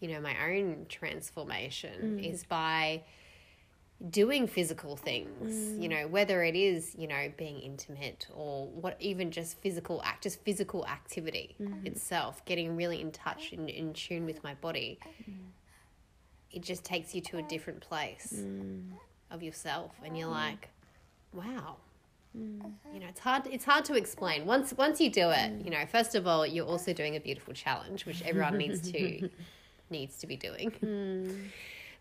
you 0.00 0.08
know, 0.08 0.20
my 0.20 0.34
own 0.50 0.86
transformation 0.88 2.18
mm. 2.20 2.32
is 2.32 2.44
by 2.44 3.02
doing 4.10 4.46
physical 4.46 4.96
things. 4.96 5.54
Mm. 5.54 5.82
You 5.82 5.88
know, 5.88 6.08
whether 6.08 6.42
it 6.42 6.54
is 6.54 6.94
you 6.98 7.06
know 7.06 7.32
being 7.36 7.60
intimate 7.60 8.26
or 8.34 8.66
what, 8.68 8.96
even 9.00 9.30
just 9.30 9.58
physical 9.60 10.02
act, 10.04 10.24
just 10.24 10.42
physical 10.44 10.86
activity 10.86 11.56
mm-hmm. 11.60 11.86
itself, 11.86 12.44
getting 12.44 12.76
really 12.76 13.00
in 13.00 13.10
touch 13.10 13.52
and 13.52 13.70
in 13.70 13.92
tune 13.92 14.26
with 14.26 14.42
my 14.44 14.54
body. 14.54 14.98
Mm. 15.22 15.34
It 16.52 16.62
just 16.62 16.84
takes 16.84 17.14
you 17.14 17.20
to 17.22 17.38
a 17.38 17.42
different 17.42 17.80
place 17.80 18.32
mm. 18.36 18.84
of 19.30 19.42
yourself, 19.42 19.92
and 20.04 20.16
you're 20.16 20.28
mm. 20.28 20.32
like, 20.32 20.70
wow. 21.32 21.76
Mm. 22.36 22.72
You 22.92 23.00
know 23.00 23.06
it's 23.08 23.20
hard 23.20 23.46
it's 23.46 23.64
hard 23.64 23.84
to 23.86 23.94
explain. 23.94 24.44
Once 24.44 24.74
once 24.76 25.00
you 25.00 25.10
do 25.10 25.30
it 25.30 25.64
you 25.64 25.70
know 25.70 25.86
first 25.86 26.14
of 26.14 26.26
all 26.26 26.46
you're 26.46 26.66
also 26.66 26.92
doing 26.92 27.16
a 27.16 27.20
beautiful 27.20 27.54
challenge 27.54 28.04
which 28.04 28.22
everyone 28.22 28.58
needs 28.58 28.90
to 28.90 29.30
needs 29.90 30.18
to 30.18 30.26
be 30.26 30.36
doing. 30.36 31.50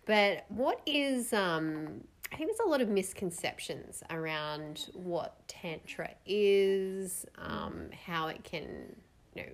But 0.06 0.46
what 0.50 0.82
is 0.86 1.32
um 1.32 2.02
i 2.32 2.36
think 2.36 2.50
there's 2.50 2.60
a 2.60 2.70
lot 2.70 2.82
of 2.82 2.90
misconceptions 2.90 4.04
around 4.10 4.88
what 4.94 5.48
tantra 5.48 6.10
is 6.26 7.26
um 7.38 7.88
how 8.06 8.28
it 8.28 8.44
can 8.44 8.64
you 9.36 9.44
know 9.44 9.50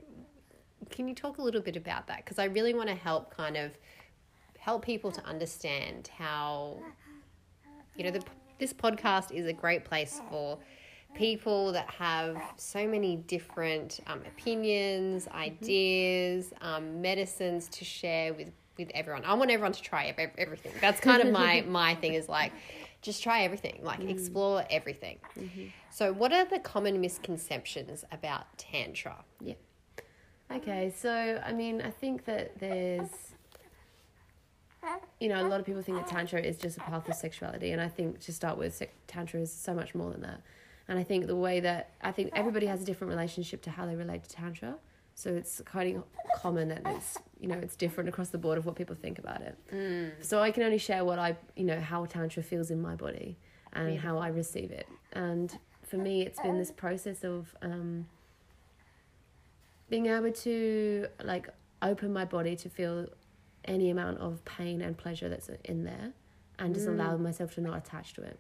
can 0.90 1.08
you 1.08 1.14
talk 1.14 1.38
a 1.38 1.42
little 1.42 1.62
bit 1.62 1.76
about 1.76 2.08
that? 2.08 2.18
Because 2.18 2.40
i 2.40 2.46
really 2.46 2.74
want 2.74 2.90
to 2.90 2.96
help 2.96 3.36
kind 3.36 3.56
of 3.56 3.78
help 4.62 4.86
people 4.86 5.12
to 5.12 5.26
understand 5.26 6.10
how 6.18 6.78
you 7.96 8.04
know, 8.04 8.12
the, 8.12 8.24
this 8.60 8.74
podcast 8.74 9.32
is 9.32 9.46
a 9.46 9.54
great 9.54 9.84
place 9.84 10.22
for 10.30 10.58
people 11.14 11.74
that 11.74 11.90
have 11.90 12.42
so 12.56 12.88
many 12.88 13.18
different 13.18 14.00
um, 14.08 14.22
opinions, 14.26 15.28
ideas, 15.28 16.54
um, 16.62 17.02
medicines 17.02 17.68
to 17.70 17.84
share 17.86 18.34
with 18.34 18.52
with 18.78 18.90
everyone. 18.94 19.26
I 19.26 19.34
want 19.34 19.52
everyone 19.52 19.74
to 19.74 19.82
try 19.82 20.16
everything. 20.38 20.72
That's 20.80 21.02
kind 21.02 21.22
of 21.22 21.32
my 21.32 21.62
my 21.68 21.96
thing 21.96 22.14
is 22.14 22.30
like 22.30 22.54
just 23.02 23.22
try 23.24 23.44
everything, 23.44 23.80
like 23.84 24.00
explore 24.10 24.64
everything. 24.70 25.18
So, 25.90 26.14
what 26.14 26.32
are 26.32 26.46
the 26.46 26.60
common 26.60 27.02
misconceptions 27.02 28.06
about 28.12 28.58
tantra? 28.58 29.18
Yeah. 29.42 29.56
Okay, 30.52 30.94
so 30.96 31.42
I 31.46 31.52
mean, 31.52 31.82
I 31.82 31.90
think 31.90 32.26
that 32.26 32.60
there's, 32.60 33.31
you 35.20 35.30
know, 35.30 35.46
a 35.46 35.48
lot 35.48 35.60
of 35.60 35.66
people 35.66 35.82
think 35.82 35.98
that 35.98 36.08
tantra 36.08 36.40
is 36.42 36.58
just 36.58 36.78
a 36.78 36.82
path 36.82 37.08
of 37.08 37.16
sexuality, 37.16 37.72
and 37.72 37.82
I 37.82 37.88
think 37.88 38.20
to 38.22 38.34
start 38.34 38.58
with, 38.58 38.82
tantra 39.08 39.40
is 39.40 39.52
so 39.52 39.74
much 39.74 39.94
more 39.94 40.10
than 40.12 40.22
that. 40.22 40.42
And 40.88 40.98
I 41.00 41.04
think 41.04 41.28
the 41.28 41.36
way 41.36 41.60
that 41.60 41.92
I 42.02 42.12
think 42.12 42.32
everybody 42.34 42.66
has 42.66 42.82
a 42.82 42.86
different 42.86 43.10
relationship 43.12 43.62
to 43.64 43.70
how 43.70 43.86
they 43.86 43.96
relate 43.96 44.24
to 44.24 44.30
tantra, 44.30 44.76
so 45.16 45.30
it's 45.30 45.62
kind 45.66 45.98
of 45.98 46.04
common 46.42 46.70
that 46.70 46.82
it's 46.86 47.18
you 47.40 47.48
know 47.48 47.58
it's 47.58 47.76
different 47.76 48.10
across 48.10 48.30
the 48.30 48.38
board 48.38 48.58
of 48.58 48.66
what 48.66 48.76
people 48.76 48.96
think 48.96 49.20
about 49.20 49.42
it. 49.42 49.58
So 50.22 50.42
I 50.42 50.52
can 50.52 50.64
only 50.64 50.78
share 50.80 51.06
what 51.06 51.20
I 51.20 51.38
you 51.56 51.64
know 51.66 51.80
how 51.80 52.06
tantra 52.06 52.42
feels 52.44 52.72
in 52.72 52.82
my 52.82 52.96
body 52.96 53.38
and 53.74 53.88
how 54.00 54.18
I 54.18 54.28
receive 54.30 54.72
it. 54.72 54.88
And 55.14 55.58
for 55.84 55.98
me, 55.98 56.24
it's 56.24 56.40
been 56.42 56.58
this 56.58 56.72
process 56.72 57.24
of. 57.24 57.56
Um, 57.62 58.08
being 59.90 60.06
able 60.06 60.32
to 60.32 61.06
like 61.22 61.50
open 61.82 62.14
my 62.14 62.24
body 62.24 62.56
to 62.56 62.70
feel 62.70 63.08
any 63.66 63.90
amount 63.90 64.18
of 64.20 64.44
pain 64.46 64.82
and 64.82 64.98
pleasure 64.98 65.30
that's 65.30 65.50
in 65.66 65.84
there 65.84 66.14
and 66.60 66.74
just 66.74 66.88
allow 66.88 67.18
myself 67.18 67.54
to 67.56 67.62
not 67.62 67.78
attach 67.78 68.14
to 68.14 68.22
it 68.22 68.40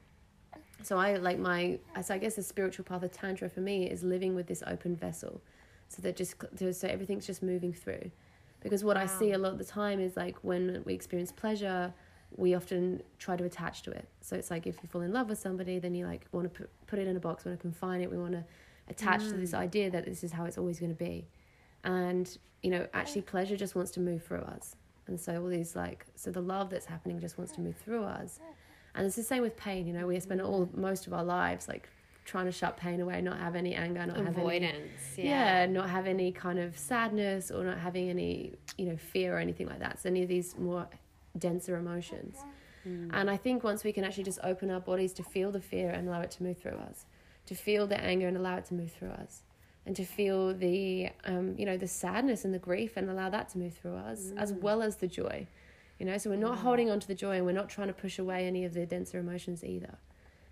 So 0.84 0.98
I 0.98 1.16
like 1.18 1.38
my, 1.38 1.80
so 2.02 2.14
I 2.16 2.18
guess 2.18 2.36
the 2.36 2.44
spiritual 2.44 2.86
path 2.86 3.04
of 3.04 3.12
tantra 3.12 3.50
for 3.50 3.60
me 3.62 3.90
is 3.90 4.04
living 4.04 4.36
with 4.36 4.48
this 4.48 4.64
open 4.66 4.96
vessel, 4.96 5.42
so 5.88 6.02
that 6.02 6.16
just 6.16 6.36
so 6.72 6.88
everything's 6.88 7.28
just 7.28 7.44
moving 7.44 7.74
through, 7.74 8.10
because 8.62 8.84
what 8.84 8.96
wow. 8.98 9.04
I 9.04 9.06
see 9.06 9.34
a 9.34 9.38
lot 9.38 9.52
of 9.52 9.58
the 9.58 9.66
time 9.66 10.00
is 10.00 10.18
like 10.18 10.38
when 10.42 10.82
we 10.86 10.94
experience 10.94 11.32
pleasure, 11.32 11.94
we 12.36 12.56
often 12.56 13.04
try 13.20 13.36
to 13.36 13.44
attach 13.44 13.84
to 13.84 13.92
it. 13.92 14.08
So 14.22 14.36
it's 14.36 14.50
like 14.50 14.66
if 14.66 14.78
you 14.82 14.90
fall 14.90 15.02
in 15.02 15.12
love 15.12 15.30
with 15.30 15.38
somebody, 15.38 15.80
then 15.80 15.94
you 15.94 16.06
like 16.06 16.26
want 16.32 16.52
to 16.52 16.60
put, 16.62 16.70
put 16.88 17.00
it 17.00 17.08
in 17.08 17.16
a 17.16 17.20
box, 17.20 17.46
want 17.46 17.58
to 17.58 17.62
confine 17.62 18.02
it. 18.02 18.10
We 18.10 18.18
want 18.18 18.34
to 18.34 18.44
attach 18.88 19.22
mm. 19.22 19.32
to 19.32 19.38
this 19.38 19.52
mm. 19.52 19.60
idea 19.60 19.92
that 19.92 20.06
this 20.06 20.24
is 20.24 20.32
how 20.32 20.46
it's 20.46 20.58
always 20.58 20.80
going 20.80 20.96
to 20.96 21.04
be, 21.04 21.28
and 21.84 22.38
you 22.64 22.72
know 22.72 22.88
actually 22.94 23.22
pleasure 23.22 23.58
just 23.58 23.76
wants 23.76 23.92
to 23.92 24.00
move 24.00 24.24
through 24.24 24.42
us, 24.42 24.76
and 25.12 25.20
so 25.20 25.42
all 25.42 25.48
these 25.48 25.76
like 25.76 26.06
so 26.16 26.32
the 26.32 26.42
love 26.42 26.72
that's 26.72 26.88
happening 26.88 27.20
just 27.20 27.38
wants 27.38 27.54
to 27.54 27.62
move 27.62 27.76
through 27.76 28.04
us 28.04 28.40
and 28.96 29.06
it's 29.06 29.16
the 29.16 29.24
same 29.24 29.42
with 29.42 29.56
pain. 29.56 29.88
You 29.88 29.94
know, 29.94 30.08
we 30.08 30.20
spend 30.20 30.42
all 30.42 30.70
most 30.74 31.08
of 31.08 31.14
our 31.14 31.24
lives 31.24 31.68
like 31.68 31.90
trying 32.26 32.46
to 32.46 32.52
shut 32.52 32.78
pain 32.78 33.00
away, 33.00 33.22
not 33.22 33.40
have 33.40 33.56
any 33.56 33.74
anger, 33.74 34.06
not 34.06 34.18
avoidance, 34.18 34.74
have 34.74 35.20
any, 35.20 35.30
yeah. 35.30 35.62
yeah, 35.62 35.66
not 35.66 35.90
have 35.90 36.08
any 36.08 36.32
kind 36.32 36.60
of 36.60 36.78
sadness 36.78 37.52
or 37.52 37.64
not 37.64 37.78
having 37.78 38.10
any 38.10 38.54
you 38.78 38.86
know 38.86 38.98
fear 38.98 39.36
or 39.36 39.40
anything 39.40 39.68
like 39.68 39.80
that. 39.80 40.02
So 40.02 40.10
any 40.10 40.24
of 40.24 40.30
these 40.30 40.58
more 40.58 40.88
denser 41.38 41.78
emotions. 41.78 42.38
Mm. 42.88 43.12
And 43.14 43.30
I 43.30 43.38
think 43.38 43.64
once 43.64 43.84
we 43.84 43.94
can 43.94 44.04
actually 44.04 44.24
just 44.24 44.40
open 44.44 44.72
our 44.72 44.80
bodies 44.80 45.14
to 45.14 45.24
feel 45.24 45.52
the 45.52 45.62
fear 45.62 45.92
and 45.92 46.08
allow 46.08 46.22
it 46.22 46.32
to 46.32 46.44
move 46.44 46.58
through 46.58 46.78
us, 46.78 47.06
to 47.46 47.56
feel 47.56 47.88
the 47.88 48.00
anger 48.00 48.28
and 48.28 48.36
allow 48.36 48.58
it 48.58 48.66
to 48.66 48.74
move 48.74 48.92
through 48.92 49.12
us, 49.12 49.44
and 49.86 49.96
to 49.96 50.06
feel 50.06 50.54
the 50.54 51.10
um, 51.26 51.56
you 51.58 51.66
know 51.66 51.78
the 51.78 51.88
sadness 51.88 52.46
and 52.46 52.54
the 52.54 52.60
grief 52.60 52.98
and 52.98 53.10
allow 53.10 53.30
that 53.30 53.50
to 53.50 53.58
move 53.58 53.74
through 53.74 53.96
us, 53.96 54.32
mm. 54.34 54.38
as 54.38 54.54
well 54.54 54.82
as 54.82 54.98
the 54.98 55.08
joy 55.08 55.48
you 56.02 56.08
know? 56.08 56.18
So 56.18 56.32
we're 56.32 56.36
not 56.36 56.58
holding 56.58 56.90
on 56.90 57.00
to 57.00 57.08
the 57.08 57.14
joy 57.14 57.38
and 57.38 57.46
we're 57.46 57.52
not 57.52 57.70
trying 57.70 57.88
to 57.88 57.94
push 57.94 58.18
away 58.18 58.48
any 58.48 58.66
of 58.66 58.74
the 58.74 58.88
denser 58.88 59.20
emotions 59.20 59.64
either. 59.64 60.00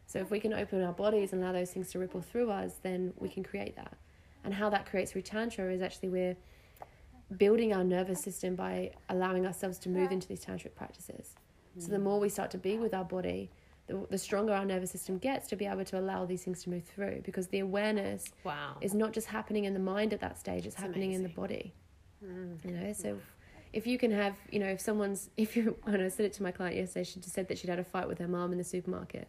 So 0.06 0.20
if 0.20 0.30
we 0.30 0.40
can 0.40 0.54
open 0.54 0.84
our 0.84 0.94
bodies 0.94 1.34
and 1.34 1.42
allow 1.42 1.54
those 1.54 1.72
things 1.72 1.92
to 1.92 2.00
ripple 2.00 2.22
through 2.22 2.52
us 2.52 2.76
then 2.84 3.14
we 3.18 3.30
can 3.30 3.44
create 3.44 3.76
that. 3.76 3.98
And 4.44 4.54
how 4.54 4.70
that 4.70 4.86
creates 4.86 5.12
through 5.12 5.24
tantra 5.24 5.74
is 5.74 5.82
actually 5.82 6.10
we're 6.10 6.38
building 7.36 7.74
our 7.74 7.84
nervous 7.84 8.22
system 8.22 8.54
by 8.54 8.92
allowing 9.10 9.48
ourselves 9.48 9.80
to 9.80 9.90
move 9.90 10.12
into 10.12 10.28
these 10.28 10.46
tantric 10.46 10.76
practices. 10.76 11.34
So 11.80 11.88
the 11.88 11.98
mm. 11.98 12.04
more 12.04 12.20
we 12.20 12.30
start 12.30 12.52
to 12.52 12.60
be 12.60 12.78
with 12.78 12.94
our 12.94 13.04
body 13.04 13.50
the, 13.90 14.08
the 14.10 14.18
stronger 14.18 14.54
our 14.54 14.66
nervous 14.66 14.92
system 14.92 15.18
gets 15.18 15.48
to 15.48 15.56
be 15.56 15.66
able 15.66 15.84
to 15.84 16.00
allow 16.00 16.26
these 16.26 16.44
things 16.44 16.64
to 16.64 16.70
move 16.70 16.84
through 16.84 17.22
because 17.26 17.48
the 17.48 17.60
awareness 17.60 18.26
wow. 18.44 18.78
is 18.80 18.94
not 18.94 19.12
just 19.12 19.28
happening 19.28 19.66
in 19.66 19.74
the 19.74 19.80
mind 19.80 20.14
at 20.14 20.22
that 20.22 20.38
stage 20.38 20.66
it's 20.66 20.76
That's 20.76 20.88
happening 20.88 21.10
amazing. 21.10 21.26
in 21.26 21.30
the 21.30 21.36
body 21.36 21.74
mm. 22.24 22.58
you 22.64 22.72
know 22.72 22.94
so 22.94 23.18
if 23.72 23.86
you 23.86 23.98
can 23.98 24.12
have, 24.12 24.36
you 24.50 24.60
know, 24.60 24.68
if 24.68 24.82
someone's, 24.82 25.30
if 25.38 25.56
you, 25.56 25.78
when 25.84 26.02
I 26.02 26.08
said 26.10 26.26
it 26.26 26.34
to 26.34 26.44
my 26.44 26.52
client 26.52 26.76
yesterday, 26.76 27.04
she 27.04 27.20
just 27.20 27.34
said 27.34 27.48
that 27.48 27.58
she'd 27.58 27.70
had 27.70 27.80
a 27.80 27.84
fight 27.84 28.08
with 28.08 28.20
her 28.20 28.28
mom 28.28 28.52
in 28.52 28.58
the 28.58 28.64
supermarket. 28.64 29.28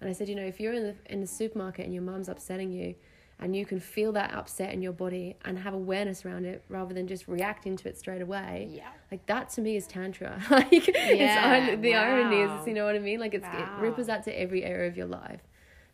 And 0.00 0.10
I 0.10 0.12
said, 0.12 0.28
you 0.28 0.34
know, 0.34 0.44
if 0.44 0.58
you're 0.58 0.72
in 0.72 0.82
the, 0.82 0.96
in 1.12 1.20
the 1.20 1.26
supermarket 1.26 1.84
and 1.84 1.94
your 1.94 2.02
mom's 2.02 2.28
upsetting 2.28 2.72
you, 2.72 2.94
and 3.38 3.56
you 3.56 3.66
can 3.66 3.80
feel 3.80 4.12
that 4.12 4.32
upset 4.32 4.72
in 4.72 4.82
your 4.82 4.92
body 4.92 5.36
and 5.44 5.58
have 5.58 5.74
awareness 5.74 6.24
around 6.24 6.44
it 6.44 6.62
rather 6.68 6.94
than 6.94 7.06
just 7.06 7.26
reacting 7.26 7.76
to 7.76 7.88
it 7.88 7.98
straight 7.98 8.22
away. 8.22 8.68
Yeah. 8.70 8.88
Like 9.10 9.26
that 9.26 9.50
to 9.50 9.60
me 9.60 9.76
is 9.76 9.86
tantra. 9.86 10.40
like 10.50 10.86
yeah. 10.88 11.66
it's, 11.66 11.82
the 11.82 11.92
wow. 11.92 12.02
irony 12.02 12.40
is, 12.42 12.66
you 12.66 12.74
know 12.74 12.84
what 12.84 12.94
I 12.94 13.00
mean? 13.00 13.18
Like 13.18 13.34
it's, 13.34 13.44
wow. 13.44 13.78
it 13.78 13.82
ripples 13.82 14.08
out 14.08 14.22
to 14.24 14.40
every 14.40 14.64
area 14.64 14.88
of 14.88 14.96
your 14.96 15.06
life. 15.06 15.40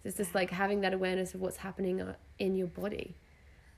So 0.03 0.09
it's 0.09 0.17
just 0.17 0.35
like 0.35 0.51
having 0.51 0.83
that 0.83 0.93
awareness 0.93 1.35
of 1.35 1.41
what's 1.41 1.57
happening 1.57 2.01
uh, 2.01 2.15
in 2.39 2.55
your 2.55 2.69
body 2.69 3.17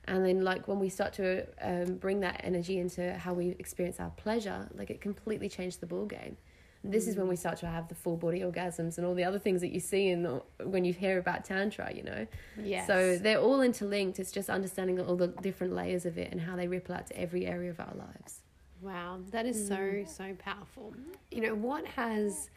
and 0.06 0.24
then 0.24 0.42
like 0.42 0.66
when 0.66 0.78
we 0.78 0.88
start 0.88 1.12
to 1.14 1.46
um, 1.60 1.96
bring 1.96 2.20
that 2.20 2.40
energy 2.42 2.78
into 2.78 3.14
how 3.14 3.32
we 3.32 3.50
experience 3.58 4.00
our 4.00 4.10
pleasure 4.10 4.68
like 4.74 4.90
it 4.90 5.00
completely 5.00 5.48
changed 5.48 5.80
the 5.80 5.86
ball 5.86 6.06
game 6.06 6.36
this 6.82 7.06
is 7.06 7.16
when 7.16 7.28
we 7.28 7.34
mm. 7.34 7.38
start 7.38 7.58
to 7.58 7.66
have 7.66 7.88
the 7.88 7.94
full 7.94 8.16
body 8.16 8.40
orgasms 8.40 8.96
and 8.96 9.06
all 9.06 9.14
the 9.14 9.24
other 9.24 9.38
things 9.38 9.60
that 9.60 9.70
you 9.70 9.80
see 9.80 10.08
in 10.08 10.22
the, 10.22 10.42
when 10.64 10.84
you 10.84 10.92
hear 10.92 11.18
about 11.18 11.44
tantra 11.44 11.92
you 11.94 12.02
know 12.02 12.26
yes. 12.62 12.86
so 12.86 13.16
they're 13.18 13.40
all 13.40 13.60
interlinked 13.60 14.18
it's 14.18 14.32
just 14.32 14.48
understanding 14.48 15.00
all 15.00 15.16
the 15.16 15.28
different 15.28 15.74
layers 15.74 16.06
of 16.06 16.16
it 16.16 16.32
and 16.32 16.40
how 16.40 16.56
they 16.56 16.66
ripple 16.66 16.94
out 16.94 17.06
to 17.06 17.18
every 17.18 17.46
area 17.46 17.70
of 17.70 17.78
our 17.80 17.94
lives 17.94 18.40
wow 18.80 19.18
that 19.30 19.44
is 19.46 19.70
mm. 19.70 20.06
so 20.06 20.12
so 20.12 20.34
powerful 20.38 20.94
you 21.30 21.42
know 21.42 21.54
what 21.54 21.86
has 21.86 22.50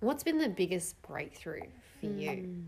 what's 0.00 0.22
been 0.22 0.38
the 0.38 0.48
biggest 0.48 1.00
breakthrough 1.02 1.62
for 2.00 2.06
mm. 2.06 2.20
you 2.20 2.64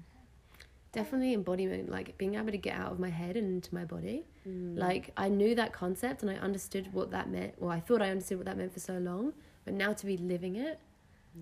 definitely 0.90 1.34
embodiment 1.34 1.90
like 1.90 2.16
being 2.18 2.34
able 2.34 2.50
to 2.50 2.58
get 2.58 2.74
out 2.74 2.90
of 2.90 2.98
my 2.98 3.10
head 3.10 3.36
and 3.36 3.48
into 3.50 3.72
my 3.72 3.84
body 3.84 4.24
mm. 4.48 4.76
like 4.76 5.12
i 5.16 5.28
knew 5.28 5.54
that 5.54 5.72
concept 5.72 6.22
and 6.22 6.30
i 6.30 6.34
understood 6.36 6.92
what 6.92 7.10
that 7.10 7.30
meant 7.30 7.54
well 7.60 7.70
i 7.70 7.78
thought 7.78 8.02
i 8.02 8.08
understood 8.10 8.38
what 8.38 8.46
that 8.46 8.56
meant 8.56 8.72
for 8.72 8.80
so 8.80 8.94
long 8.94 9.32
but 9.64 9.74
now 9.74 9.92
to 9.92 10.06
be 10.06 10.16
living 10.16 10.56
it 10.56 10.80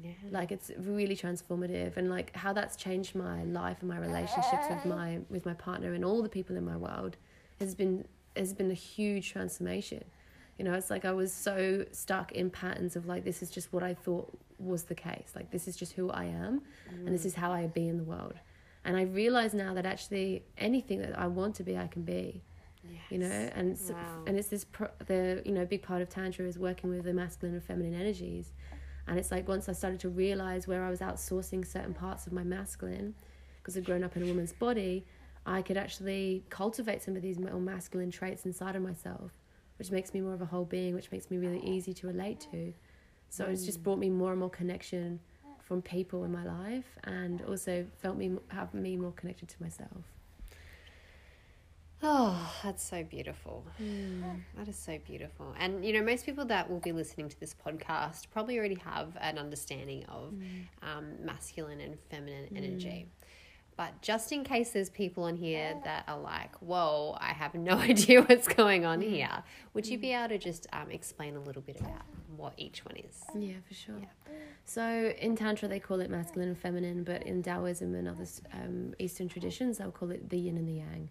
yeah. 0.03 0.11
like 0.31 0.53
it's 0.53 0.71
really 0.79 1.17
transformative 1.17 1.97
and 1.97 2.11
like 2.11 2.35
how 2.37 2.53
that's 2.53 2.77
changed 2.77 3.15
my 3.15 3.45
life 3.45 3.79
and 3.81 3.89
my 3.89 3.99
relationships 3.99 4.67
with 4.69 4.85
my 4.85 5.19
with 5.31 5.45
my 5.47 5.55
partner 5.55 5.95
and 5.95 6.05
all 6.05 6.23
the 6.23 6.29
people 6.29 6.57
in 6.57 6.65
my 6.65 6.77
world 6.77 7.17
has 7.61 7.75
been 7.75 8.07
has 8.37 8.53
been 8.53 8.71
a 8.71 8.75
huge 8.75 9.33
transformation 9.33 10.05
you 10.59 10.65
know 10.65 10.75
it's 10.75 10.91
like 10.91 11.05
i 11.05 11.13
was 11.13 11.33
so 11.33 11.85
stuck 11.93 12.33
in 12.33 12.51
patterns 12.51 12.97
of 12.97 13.07
like 13.07 13.25
this 13.25 13.43
is 13.43 13.51
just 13.51 13.73
what 13.73 13.83
i 13.83 13.95
thought 13.95 14.31
was 14.59 14.85
the 14.85 14.95
case 14.95 15.33
like 15.35 15.51
this 15.51 15.69
is 15.69 15.77
just 15.77 15.93
who 15.93 16.11
i 16.11 16.25
am 16.25 16.61
mm. 16.91 17.07
and 17.07 17.15
this 17.15 17.23
mm. 17.23 17.27
is 17.27 17.35
how 17.35 17.53
i 17.53 17.67
be 17.67 17.89
in 17.89 17.97
the 17.97 18.05
world 18.05 18.35
and 18.87 18.97
I 18.97 19.03
realize 19.03 19.53
now 19.53 19.75
that 19.75 19.85
actually 19.85 20.45
anything 20.57 21.01
that 21.01 21.19
I 21.19 21.27
want 21.27 21.57
to 21.57 21.65
be, 21.65 21.77
I 21.77 21.89
can 21.89 22.03
be. 22.03 22.41
Yes. 22.89 23.01
You 23.11 23.19
know, 23.19 23.27
and 23.27 23.73
it's, 23.73 23.91
wow. 23.91 24.23
and 24.29 24.39
it's 24.39 24.47
this 24.47 24.65
pro- 24.65 24.93
the 25.07 25.43
you 25.45 25.51
know 25.51 25.65
big 25.67 25.83
part 25.83 26.03
of 26.03 26.09
tantra 26.09 26.47
is 26.47 26.57
working 26.57 26.91
with 26.91 27.03
the 27.03 27.13
masculine 27.13 27.57
and 27.57 27.65
feminine 27.65 27.95
energies, 28.01 28.53
and 29.07 29.19
it's 29.19 29.31
like 29.31 29.47
once 29.47 29.69
I 29.69 29.73
started 29.73 30.01
to 30.01 30.09
realize 30.09 30.67
where 30.67 30.83
I 30.85 30.91
was 30.91 31.01
outsourcing 31.01 31.67
certain 31.67 31.95
parts 31.95 32.27
of 32.27 32.33
my 32.33 32.43
masculine, 32.43 33.15
because 33.59 33.77
I've 33.77 33.85
grown 33.85 34.03
up 34.03 34.17
in 34.17 34.23
a 34.23 34.27
woman's 34.27 34.53
body, 34.53 35.05
I 35.45 35.63
could 35.63 35.77
actually 35.77 36.45
cultivate 36.51 37.03
some 37.03 37.15
of 37.15 37.23
these 37.23 37.39
more 37.39 37.61
masculine 37.61 38.11
traits 38.11 38.47
inside 38.47 38.75
of 38.75 38.83
myself, 38.83 39.31
which 39.79 39.91
makes 39.91 40.13
me 40.13 40.21
more 40.21 40.35
of 40.35 40.43
a 40.43 40.47
whole 40.47 40.65
being, 40.65 40.95
which 40.95 41.13
makes 41.13 41.31
me 41.31 41.39
really 41.39 41.61
easy 41.61 41.95
to 41.95 42.07
relate 42.09 42.41
to. 42.53 42.73
So 43.29 43.45
mm. 43.45 43.53
it's 43.53 43.65
just 43.65 43.81
mm. 43.81 43.85
brought 43.85 43.99
me 43.99 44.11
more 44.11 44.33
and 44.33 44.41
more 44.41 44.51
connection 44.51 45.21
from 45.63 45.83
people 45.83 46.25
in 46.25 46.33
my 46.33 46.45
life 46.45 46.97
and 47.05 47.43
also 47.43 47.87
felt 47.99 48.17
me 48.17 48.33
have 48.49 48.73
me 48.73 48.97
more 48.97 49.13
connected 49.13 49.49
to 49.49 49.63
myself. 49.63 50.16
Oh, 52.03 52.55
that's 52.63 52.83
so 52.83 53.03
beautiful. 53.05 53.65
Mm. 53.83 54.43
That 54.57 54.69
is 54.69 54.77
so 54.77 54.99
beautiful. 55.05 55.55
And, 55.59 55.85
you 55.85 55.93
know, 55.93 56.03
most 56.03 56.27
people 56.27 56.45
that 56.47 56.71
will 56.71 56.81
be 56.81 56.93
listening 56.93 57.29
to 57.29 57.41
this 57.41 57.55
podcast 57.55 58.27
probably 58.31 58.59
already 58.59 58.79
have 58.85 59.17
an 59.21 59.39
understanding 59.39 60.05
of 60.07 60.33
mm. 60.33 60.65
um, 60.83 61.25
masculine 61.25 61.81
and 61.81 61.97
feminine 62.11 62.45
mm. 62.53 62.57
energy. 62.57 63.07
But 63.77 64.01
just 64.01 64.33
in 64.33 64.43
case 64.43 64.71
there's 64.71 64.89
people 64.89 65.25
on 65.25 65.37
here 65.37 65.75
that 65.85 66.05
are 66.09 66.19
like, 66.19 66.57
whoa, 66.59 67.17
I 67.21 67.33
have 67.33 67.55
no 67.55 67.73
idea 67.79 68.23
what's 68.23 68.49
going 68.49 68.85
on 68.85 69.01
mm. 69.01 69.11
here, 69.11 69.43
would 69.75 69.87
you 69.87 69.99
be 69.99 70.13
able 70.13 70.31
to 70.31 70.39
just 70.39 70.67
um, 70.73 70.91
explain 70.91 71.37
a 71.37 71.41
little 71.41 71.63
bit 71.63 71.81
about 71.81 72.05
what 72.37 72.55
each 72.57 72.85
one 72.85 72.97
is? 72.97 73.23
Yeah, 73.35 73.57
for 73.67 73.75
sure. 73.75 73.97
Yeah. 74.01 74.33
So 74.65 75.15
in 75.19 75.37
Tantra, 75.37 75.69
they 75.69 75.79
call 75.79 76.01
it 76.01 76.11
masculine 76.11 76.49
and 76.49 76.59
feminine, 76.59 77.05
but 77.05 77.23
in 77.23 77.43
Taoism 77.43 77.95
and 77.95 78.09
other 78.09 78.27
um, 78.53 78.95
Eastern 78.99 79.29
traditions, 79.29 79.79
they'll 79.79 79.91
call 79.91 80.11
it 80.11 80.29
the 80.29 80.39
yin 80.39 80.57
and 80.57 80.69
the 80.69 80.75
yang. 80.75 81.11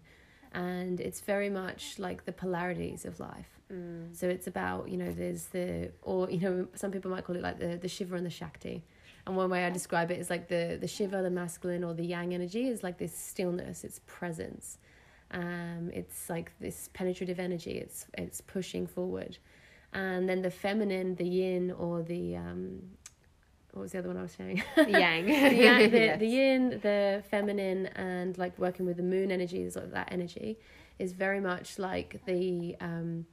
And 0.52 1.00
it's 1.00 1.20
very 1.20 1.50
much 1.50 1.98
like 1.98 2.24
the 2.24 2.32
polarities 2.32 3.04
of 3.04 3.20
life. 3.20 3.60
Mm. 3.72 4.16
So 4.16 4.28
it's 4.28 4.46
about, 4.46 4.88
you 4.88 4.96
know, 4.96 5.12
there's 5.12 5.46
the, 5.46 5.90
or, 6.02 6.30
you 6.30 6.40
know, 6.40 6.68
some 6.74 6.90
people 6.90 7.10
might 7.10 7.24
call 7.24 7.36
it 7.36 7.42
like 7.42 7.58
the, 7.58 7.76
the 7.76 7.88
Shiva 7.88 8.16
and 8.16 8.24
the 8.24 8.30
Shakti. 8.30 8.84
And 9.26 9.36
one 9.36 9.50
way 9.50 9.64
I 9.64 9.70
describe 9.70 10.10
it 10.10 10.20
is 10.20 10.30
like 10.30 10.48
the, 10.48 10.78
the 10.80 10.86
Shiva, 10.86 11.20
the 11.22 11.30
masculine, 11.30 11.82
or 11.82 11.94
the 11.94 12.04
yang 12.04 12.32
energy 12.32 12.68
is 12.68 12.82
like 12.82 12.96
this 12.98 13.16
stillness, 13.16 13.82
it's 13.82 14.00
presence. 14.06 14.78
Um, 15.32 15.90
it's 15.92 16.30
like 16.30 16.52
this 16.60 16.88
penetrative 16.94 17.40
energy, 17.40 17.72
it's, 17.72 18.06
it's 18.16 18.40
pushing 18.40 18.86
forward. 18.86 19.38
And 19.92 20.28
then 20.28 20.42
the 20.42 20.50
feminine, 20.50 21.16
the 21.16 21.26
yin, 21.26 21.72
or 21.72 22.02
the 22.02 22.36
um, 22.36 22.82
what 23.76 23.82
was 23.82 23.92
the 23.92 23.98
other 23.98 24.08
one 24.08 24.16
I 24.16 24.22
was 24.22 24.32
saying? 24.32 24.62
yang. 24.76 24.86
the, 25.26 25.32
yang 25.54 25.90
the, 25.90 25.98
yes. 25.98 26.18
the, 26.18 26.26
yin, 26.26 26.80
the 26.82 27.22
feminine, 27.30 27.86
and 27.88 28.36
like 28.38 28.58
working 28.58 28.86
with 28.86 28.96
the 28.96 29.02
moon 29.02 29.30
energy, 29.30 29.68
sort 29.68 29.84
of 29.84 29.90
that 29.90 30.08
energy, 30.10 30.58
is 30.98 31.12
very 31.12 31.40
much 31.40 31.78
like 31.78 32.22
the 32.24 32.74
um, 32.80 33.26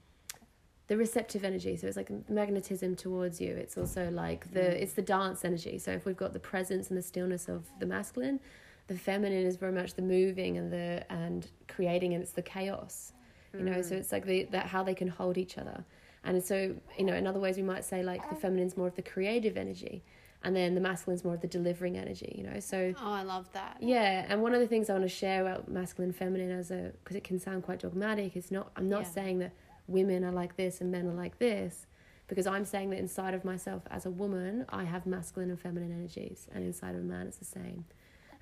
the 0.88 0.98
receptive 0.98 1.46
energy. 1.46 1.78
So 1.78 1.88
it's 1.88 1.96
like 1.96 2.12
magnetism 2.30 2.98
towards 2.98 3.40
you. 3.40 3.56
It's 3.56 3.78
also 3.78 4.10
like 4.12 4.52
the 4.52 4.60
mm. 4.60 4.82
it's 4.82 4.94
the 4.94 5.02
dance 5.02 5.46
energy. 5.46 5.80
So 5.80 5.92
if 5.92 6.06
we've 6.06 6.18
got 6.18 6.34
the 6.34 6.40
presence 6.40 6.90
and 6.90 6.98
the 6.98 7.04
stillness 7.04 7.48
of 7.48 7.64
the 7.80 7.86
masculine, 7.86 8.42
the 8.88 8.98
feminine 8.98 9.46
is 9.46 9.56
very 9.56 9.72
much 9.72 9.94
the 9.94 10.02
moving 10.02 10.58
and 10.58 10.74
the 10.74 11.06
and 11.10 11.48
creating, 11.70 12.14
and 12.14 12.22
it's 12.22 12.34
the 12.34 12.42
chaos. 12.42 13.14
You 13.54 13.62
mm. 13.62 13.76
know, 13.76 13.82
so 13.82 13.96
mm. 13.96 14.00
it's 14.00 14.12
like 14.12 14.26
the 14.26 14.44
that 14.52 14.66
how 14.66 14.84
they 14.84 14.94
can 14.94 15.08
hold 15.08 15.38
each 15.38 15.58
other. 15.58 15.86
And 16.26 16.44
so, 16.44 16.76
you 16.98 17.06
know, 17.06 17.14
in 17.14 17.28
other 17.28 17.40
ways, 17.40 17.56
we 17.56 17.64
might 17.64 17.86
say 17.86 18.04
like 18.04 18.30
the 18.30 18.36
feminine's 18.36 18.76
more 18.76 18.88
of 18.88 18.96
the 18.96 19.02
creative 19.02 19.58
energy 19.58 20.04
and 20.44 20.56
then 20.56 20.76
the 20.76 20.82
masculine's 20.82 21.24
more 21.24 21.34
of 21.34 21.42
the 21.42 21.48
delivering 21.48 21.98
energy 21.98 22.34
you 22.38 22.44
know 22.44 22.60
so 22.60 22.94
oh 23.02 23.12
i 23.12 23.24
love 23.24 23.52
that 23.54 23.78
yeah 23.80 24.26
and 24.28 24.42
one 24.42 24.54
of 24.54 24.60
the 24.60 24.68
things 24.68 24.90
i 24.90 24.94
want 24.94 25.04
to 25.04 25.10
share 25.10 25.42
about 25.42 25.70
masculine 25.70 26.12
feminine 26.12 26.52
as 26.52 26.72
a 26.72 26.92
because 27.04 27.16
it 27.16 27.24
can 27.24 27.40
sound 27.40 27.64
quite 27.64 27.80
dogmatic 27.80 28.36
it's 28.36 28.52
not 28.52 28.72
i'm 28.76 28.90
not 28.90 29.04
yeah. 29.04 29.10
saying 29.10 29.40
that 29.40 29.52
women 29.88 30.24
are 30.24 30.32
like 30.32 30.56
this 30.56 30.82
and 30.82 30.92
men 30.92 31.08
are 31.08 31.14
like 31.14 31.40
this 31.40 31.86
because 32.28 32.48
i'm 32.48 32.66
saying 32.66 32.90
that 32.90 33.00
inside 33.00 33.34
of 33.34 33.44
myself 33.44 33.84
as 33.90 34.06
a 34.06 34.12
woman 34.12 34.66
i 34.70 34.84
have 34.84 35.06
masculine 35.06 35.50
and 35.50 35.60
feminine 35.60 35.92
energies 35.92 36.48
and 36.54 36.64
inside 36.64 36.96
of 36.96 37.02
a 37.02 37.06
man 37.06 37.28
it's 37.28 37.38
the 37.38 37.46
same 37.46 37.86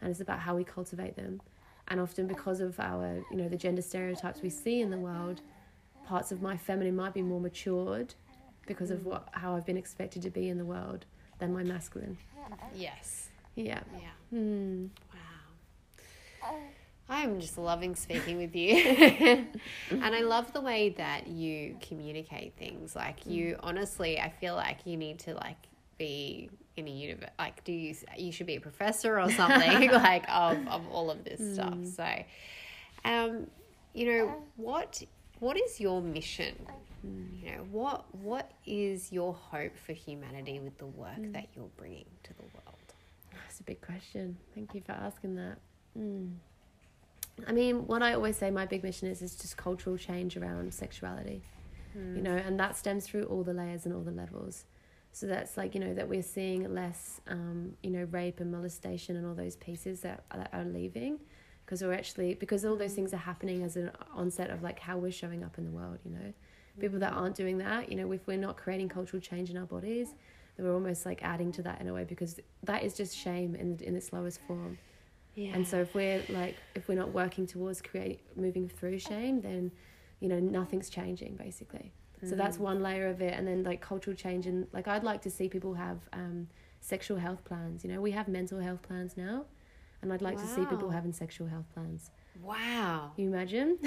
and 0.01 0.10
it's 0.10 0.20
about 0.20 0.39
how 0.39 0.55
we 0.55 0.63
cultivate 0.63 1.15
them. 1.15 1.41
And 1.88 2.00
often, 2.00 2.27
because 2.27 2.60
of 2.60 2.79
our, 2.79 3.24
you 3.29 3.38
know, 3.38 3.48
the 3.48 3.58
gender 3.58 3.81
stereotypes 3.81 4.41
we 4.41 4.50
see 4.50 4.81
in 4.81 4.89
the 4.89 4.98
world, 4.98 5.41
parts 6.05 6.31
of 6.31 6.41
my 6.41 6.58
feminine 6.58 6.96
might 6.96 7.13
be 7.13 7.22
more 7.22 7.39
matured 7.39 8.15
because 8.65 8.91
of 8.91 9.05
what 9.05 9.27
how 9.34 9.55
I've 9.55 9.65
been 9.65 9.77
expected 9.77 10.22
to 10.24 10.29
be 10.29 10.50
in 10.50 10.58
the 10.58 10.65
world 10.65 11.05
than 11.41 11.53
my 11.53 11.63
masculine. 11.63 12.17
Yes. 12.74 13.27
Yeah. 13.55 13.81
Yeah. 13.93 14.07
Hmm. 14.29 14.86
Wow. 16.41 16.55
I'm 17.10 17.41
just 17.41 17.57
loving 17.57 17.95
speaking 17.95 18.38
with 18.38 18.55
you. 18.55 18.75
and 19.91 20.15
I 20.15 20.21
love 20.21 20.53
the 20.53 20.62
way 20.62 20.89
that 20.98 21.27
you 21.27 21.75
communicate 21.81 22.53
things. 22.57 22.95
Like 22.95 23.25
you 23.25 23.57
honestly, 23.60 24.17
I 24.19 24.29
feel 24.29 24.55
like 24.55 24.86
you 24.86 24.95
need 24.95 25.19
to 25.19 25.33
like 25.33 25.57
be 25.98 26.50
in 26.77 26.88
a 26.88 26.89
universe 26.89 27.29
like 27.38 27.62
do 27.65 27.74
you 27.74 27.93
you 28.17 28.31
should 28.31 28.48
be 28.48 28.55
a 28.55 28.62
professor 28.62 29.19
or 29.19 29.29
something 29.29 29.91
like 29.91 30.24
of, 30.29 30.57
of 30.69 30.88
all 30.89 31.12
of 31.12 31.25
this 31.25 31.53
stuff. 31.53 31.77
So 31.95 32.24
um 33.03 33.48
you 33.93 34.05
know 34.05 34.36
what 34.55 35.03
what 35.39 35.57
is 35.60 35.81
your 35.81 36.01
mission? 36.01 36.55
You 37.03 37.51
know, 37.51 37.63
what 37.72 38.13
what 38.15 38.51
is 38.65 39.12
your 39.12 39.34
hope 39.34 39.75
for 39.77 39.93
humanity 39.93 40.60
with 40.60 40.77
the 40.77 40.86
work 40.86 41.31
that 41.34 41.48
you're 41.55 41.70
bringing 41.77 42.05
to 42.24 42.34
the 42.34 42.43
world? 42.43 42.93
That's 43.34 43.60
a 43.60 43.63
big 43.63 43.81
question. 43.81 44.38
Thank 44.53 44.75
you 44.75 44.81
for 44.81 44.91
asking 44.91 45.36
that. 45.36 45.58
Mm. 45.98 46.34
I 47.48 47.51
mean, 47.51 47.88
what 47.88 48.03
I 48.03 48.13
always 48.13 48.38
say 48.38 48.51
my 48.51 48.65
big 48.65 48.84
mission 48.84 49.08
is 49.08 49.22
is 49.22 49.36
just 49.36 49.58
cultural 49.58 49.98
change 49.98 50.38
around 50.38 50.74
sexuality. 50.74 51.41
You 51.93 52.22
know, 52.22 52.36
and 52.36 52.58
that 52.58 52.77
stems 52.77 53.05
through 53.05 53.24
all 53.24 53.43
the 53.43 53.53
layers 53.53 53.86
and 53.86 53.93
all 53.93 54.01
the 54.01 54.12
levels. 54.12 54.63
So 55.12 55.27
that's 55.27 55.58
like, 55.58 55.75
you 55.75 55.81
know, 55.81 55.93
that 55.93 56.08
we're 56.08 56.22
seeing 56.22 56.74
less, 56.74 57.20
um, 57.27 57.74
you 57.84 57.89
know, 57.89 58.08
rape 58.12 58.39
and 58.39 58.50
molestation 58.50 59.17
and 59.17 59.25
all 59.25 59.34
those 59.34 59.58
pieces 59.58 60.00
that, 60.01 60.24
that 60.34 60.50
are 60.53 60.63
leaving 60.63 61.20
because 61.65 61.81
we're 61.81 61.93
actually, 61.93 62.34
because 62.36 62.63
all 62.63 62.77
those 62.77 62.93
things 62.93 63.13
are 63.13 63.17
happening 63.17 63.63
as 63.63 63.75
an 63.75 63.91
onset 64.13 64.51
of 64.51 64.63
like 64.63 64.79
how 64.79 64.98
we're 64.98 65.12
showing 65.12 65.43
up 65.43 65.58
in 65.58 65.65
the 65.65 65.72
world, 65.72 66.00
you 66.05 66.12
know. 66.12 66.34
People 66.79 66.99
that 66.99 67.13
aren't 67.13 67.35
doing 67.35 67.57
that, 67.59 67.89
you 67.89 67.97
know, 67.97 68.11
if 68.11 68.25
we're 68.27 68.37
not 68.37 68.57
creating 68.57 68.89
cultural 68.89 69.21
change 69.21 69.49
in 69.49 69.57
our 69.57 69.65
bodies, 69.65 70.15
then 70.55 70.65
we're 70.65 70.73
almost 70.73 71.05
like 71.05 71.23
adding 71.23 71.51
to 71.53 71.61
that 71.63 71.81
in 71.81 71.87
a 71.87 71.93
way 71.93 72.03
because 72.03 72.39
that 72.63 72.83
is 72.83 72.93
just 72.93 73.15
shame 73.15 73.55
in, 73.55 73.77
in 73.81 73.95
its 73.95 74.13
lowest 74.13 74.39
form. 74.47 74.77
Yeah. 75.35 75.53
And 75.53 75.67
so 75.67 75.81
if 75.81 75.93
we're 75.93 76.21
like 76.29 76.57
if 76.75 76.87
we're 76.87 76.97
not 76.97 77.13
working 77.13 77.47
towards 77.47 77.81
create 77.81 78.21
moving 78.35 78.67
through 78.67 78.99
shame, 78.99 79.41
then 79.41 79.71
you 80.19 80.27
know 80.27 80.39
nothing's 80.39 80.89
changing 80.89 81.35
basically. 81.35 81.93
So 82.23 82.35
that's 82.35 82.59
one 82.59 82.83
layer 82.83 83.07
of 83.07 83.19
it, 83.19 83.33
and 83.33 83.47
then 83.47 83.63
like 83.63 83.81
cultural 83.81 84.15
change 84.15 84.45
and 84.45 84.67
like 84.73 84.87
I'd 84.87 85.03
like 85.03 85.23
to 85.23 85.31
see 85.31 85.49
people 85.49 85.73
have 85.73 85.97
um, 86.13 86.47
sexual 86.79 87.17
health 87.17 87.43
plans. 87.45 87.83
You 87.83 87.91
know, 87.91 87.99
we 87.99 88.11
have 88.11 88.27
mental 88.27 88.59
health 88.59 88.83
plans 88.83 89.17
now, 89.17 89.45
and 90.01 90.13
I'd 90.13 90.21
like 90.21 90.37
to 90.37 90.45
see 90.45 90.63
people 90.65 90.91
having 90.91 91.13
sexual 91.13 91.47
health 91.47 91.65
plans. 91.73 92.11
Wow. 92.41 93.11
Can 93.15 93.23
you 93.25 93.29
imagine? 93.29 93.77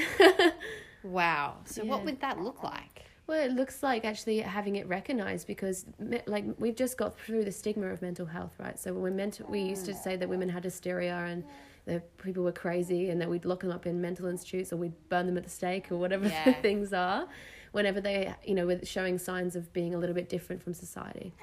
Wow. 1.03 1.57
So 1.65 1.85
what 1.85 2.05
would 2.05 2.21
that 2.21 2.41
look 2.41 2.63
like? 2.63 3.03
Well, 3.27 3.41
it 3.41 3.53
looks 3.53 3.83
like 3.83 4.05
actually 4.05 4.41
having 4.41 4.77
it 4.77 4.87
recognized 4.87 5.47
because, 5.47 5.87
like, 6.27 6.45
we've 6.59 6.77
just 6.77 6.99
got 6.99 7.19
through 7.19 7.45
the 7.45 7.53
stigma 7.53 7.87
of 7.87 8.03
mental 8.03 8.27
health, 8.27 8.55
right? 8.59 8.79
So 8.79 8.93
when 8.93 9.17
mental, 9.17 9.47
we 9.49 9.61
used 9.61 9.87
to 9.87 9.95
say 9.95 10.17
that 10.17 10.29
women 10.29 10.49
had 10.49 10.63
hysteria 10.65 11.17
and 11.17 11.43
that 11.87 12.17
people 12.19 12.43
were 12.45 12.53
crazy 12.53 13.09
and 13.11 13.21
that 13.21 13.29
we'd 13.31 13.45
lock 13.47 13.61
them 13.61 13.71
up 13.71 13.87
in 13.87 14.01
mental 14.01 14.27
institutes 14.27 14.73
or 14.73 14.77
we'd 14.77 14.93
burn 15.09 15.27
them 15.27 15.37
at 15.39 15.45
the 15.45 15.51
stake 15.51 15.91
or 15.91 15.97
whatever 15.97 16.27
Yeah. 16.29 16.45
the 16.45 16.53
things 16.55 16.93
are, 16.93 17.27
whenever 17.73 18.01
they, 18.01 18.35
you 18.45 18.55
know, 18.55 18.67
were 18.67 18.81
showing 18.85 19.19
signs 19.19 19.57
of 19.57 19.73
being 19.73 19.95
a 19.95 19.99
little 19.99 20.15
bit 20.15 20.29
different 20.29 20.63
from 20.63 20.75
society. 20.75 21.35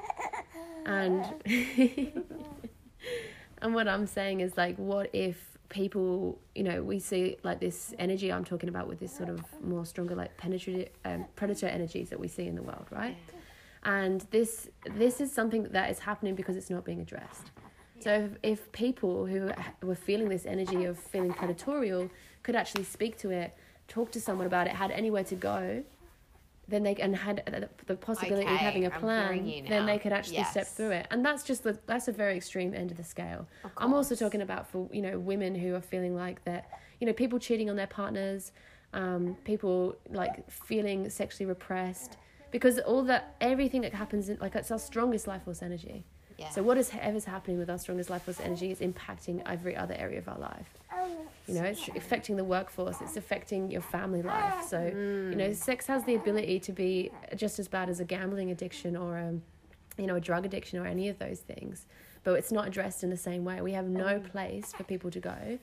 And 0.85 1.25
and 3.61 3.73
what 3.73 3.87
I'm 3.87 4.05
saying 4.07 4.41
is 4.41 4.55
like, 4.57 4.75
what 4.77 5.09
if 5.13 5.50
people, 5.71 6.39
you 6.53 6.63
know, 6.63 6.83
we 6.83 6.99
see 6.99 7.37
like 7.43 7.59
this 7.59 7.93
energy 7.97 8.31
I'm 8.31 8.45
talking 8.45 8.69
about 8.69 8.87
with 8.87 8.99
this 8.99 9.15
sort 9.15 9.29
of 9.29 9.39
more 9.63 9.85
stronger 9.85 10.13
like 10.13 10.37
penetrative 10.37 10.89
um, 11.05 11.25
predator 11.35 11.65
energies 11.65 12.09
that 12.09 12.19
we 12.19 12.27
see 12.27 12.45
in 12.45 12.55
the 12.55 12.61
world, 12.61 12.85
right? 12.91 13.17
And 13.83 14.21
this 14.29 14.69
this 14.95 15.19
is 15.19 15.31
something 15.31 15.63
that 15.63 15.89
is 15.89 15.97
happening 15.99 16.35
because 16.35 16.55
it's 16.55 16.69
not 16.69 16.85
being 16.85 17.01
addressed. 17.01 17.49
So 17.99 18.29
if, 18.43 18.59
if 18.59 18.71
people 18.71 19.25
who 19.25 19.51
were 19.81 19.95
feeling 19.95 20.29
this 20.29 20.45
energy 20.45 20.85
of 20.85 20.99
feeling 20.99 21.33
predatorial 21.33 22.09
could 22.43 22.55
actually 22.55 22.83
speak 22.83 23.17
to 23.19 23.29
it, 23.29 23.55
talk 23.87 24.11
to 24.11 24.21
someone 24.21 24.47
about 24.47 24.67
it, 24.67 24.73
had 24.73 24.91
anywhere 24.91 25.23
to 25.25 25.35
go, 25.35 25.83
then 26.71 26.83
they 26.83 26.95
and 26.95 27.15
had 27.15 27.43
the- 27.45 27.69
the 27.85 27.95
possibility 27.95 28.43
of 28.47 28.57
having 28.59 28.85
a 28.85 28.89
plan, 28.89 29.37
then 29.69 29.85
they 29.85 29.99
could 29.99 30.13
actually 30.13 30.37
step 30.45 30.67
through 30.67 30.91
it. 30.91 31.07
And 31.11 31.23
that's 31.25 31.43
just 31.43 31.63
the 31.63 31.77
that's 31.85 32.07
a 32.07 32.11
very 32.11 32.35
extreme 32.37 32.73
end 32.73 32.89
of 32.91 32.97
the 32.97 33.03
scale. 33.03 33.47
Of 33.63 33.71
I'm 33.77 33.93
also 33.93 34.15
talking 34.15 34.41
about 34.41 34.67
for 34.67 34.89
you 34.91 35.01
know 35.01 35.19
women 35.19 35.53
who 35.53 35.75
are 35.75 35.81
feeling 35.81 36.15
like 36.15 36.43
that, 36.45 36.69
you 36.99 37.05
know, 37.07 37.13
people 37.13 37.37
cheating 37.37 37.69
on 37.69 37.75
their 37.75 37.87
partners, 37.87 38.51
um, 38.93 39.37
people 39.43 39.95
like 40.09 40.49
feeling 40.49 41.09
sexually 41.09 41.45
repressed, 41.45 42.17
because 42.51 42.79
all 42.79 43.03
that 43.03 43.35
everything 43.41 43.81
that 43.81 43.93
happens 43.93 44.29
in 44.29 44.37
like 44.39 44.55
it's 44.55 44.71
our 44.71 44.79
strongest 44.79 45.27
life 45.27 45.43
force 45.43 45.61
energy. 45.61 46.05
Yeah. 46.37 46.49
So 46.49 46.63
what 46.63 46.77
is 46.77 46.91
ever's 46.99 47.25
happening 47.25 47.59
with 47.59 47.69
our 47.69 47.77
strongest 47.77 48.09
life 48.09 48.23
force 48.23 48.39
energy 48.39 48.71
is 48.71 48.79
impacting 48.79 49.43
every 49.45 49.75
other 49.75 49.93
area 49.93 50.17
of 50.17 50.27
our 50.27 50.39
life. 50.39 50.73
You 51.47 51.55
know, 51.55 51.63
it's 51.63 51.87
affecting 51.95 52.37
the 52.37 52.43
workforce, 52.43 53.01
it's 53.01 53.17
affecting 53.17 53.71
your 53.71 53.81
family 53.81 54.21
life. 54.21 54.65
So, 54.67 54.79
you 54.79 55.35
know, 55.35 55.49
mm. 55.49 55.55
sex 55.55 55.87
has 55.87 56.03
the 56.05 56.15
ability 56.15 56.59
to 56.61 56.71
be 56.71 57.11
just 57.35 57.59
as 57.59 57.67
bad 57.67 57.89
as 57.89 57.99
a 57.99 58.05
gambling 58.05 58.51
addiction 58.51 58.95
or 58.95 59.17
a, 59.17 59.33
you 59.97 60.07
know, 60.07 60.15
a 60.15 60.21
drug 60.21 60.45
addiction 60.45 60.79
or 60.79 60.85
any 60.85 61.09
of 61.09 61.19
those 61.19 61.39
things. 61.39 61.87
But 62.23 62.33
it's 62.33 62.51
not 62.51 62.67
addressed 62.67 63.03
in 63.03 63.09
the 63.09 63.17
same 63.17 63.43
way. 63.43 63.61
We 63.61 63.73
have 63.73 63.87
no 63.87 64.19
mm. 64.19 64.31
place 64.31 64.71
for 64.73 64.83
people 64.83 65.11
to 65.11 65.19
go 65.19 65.59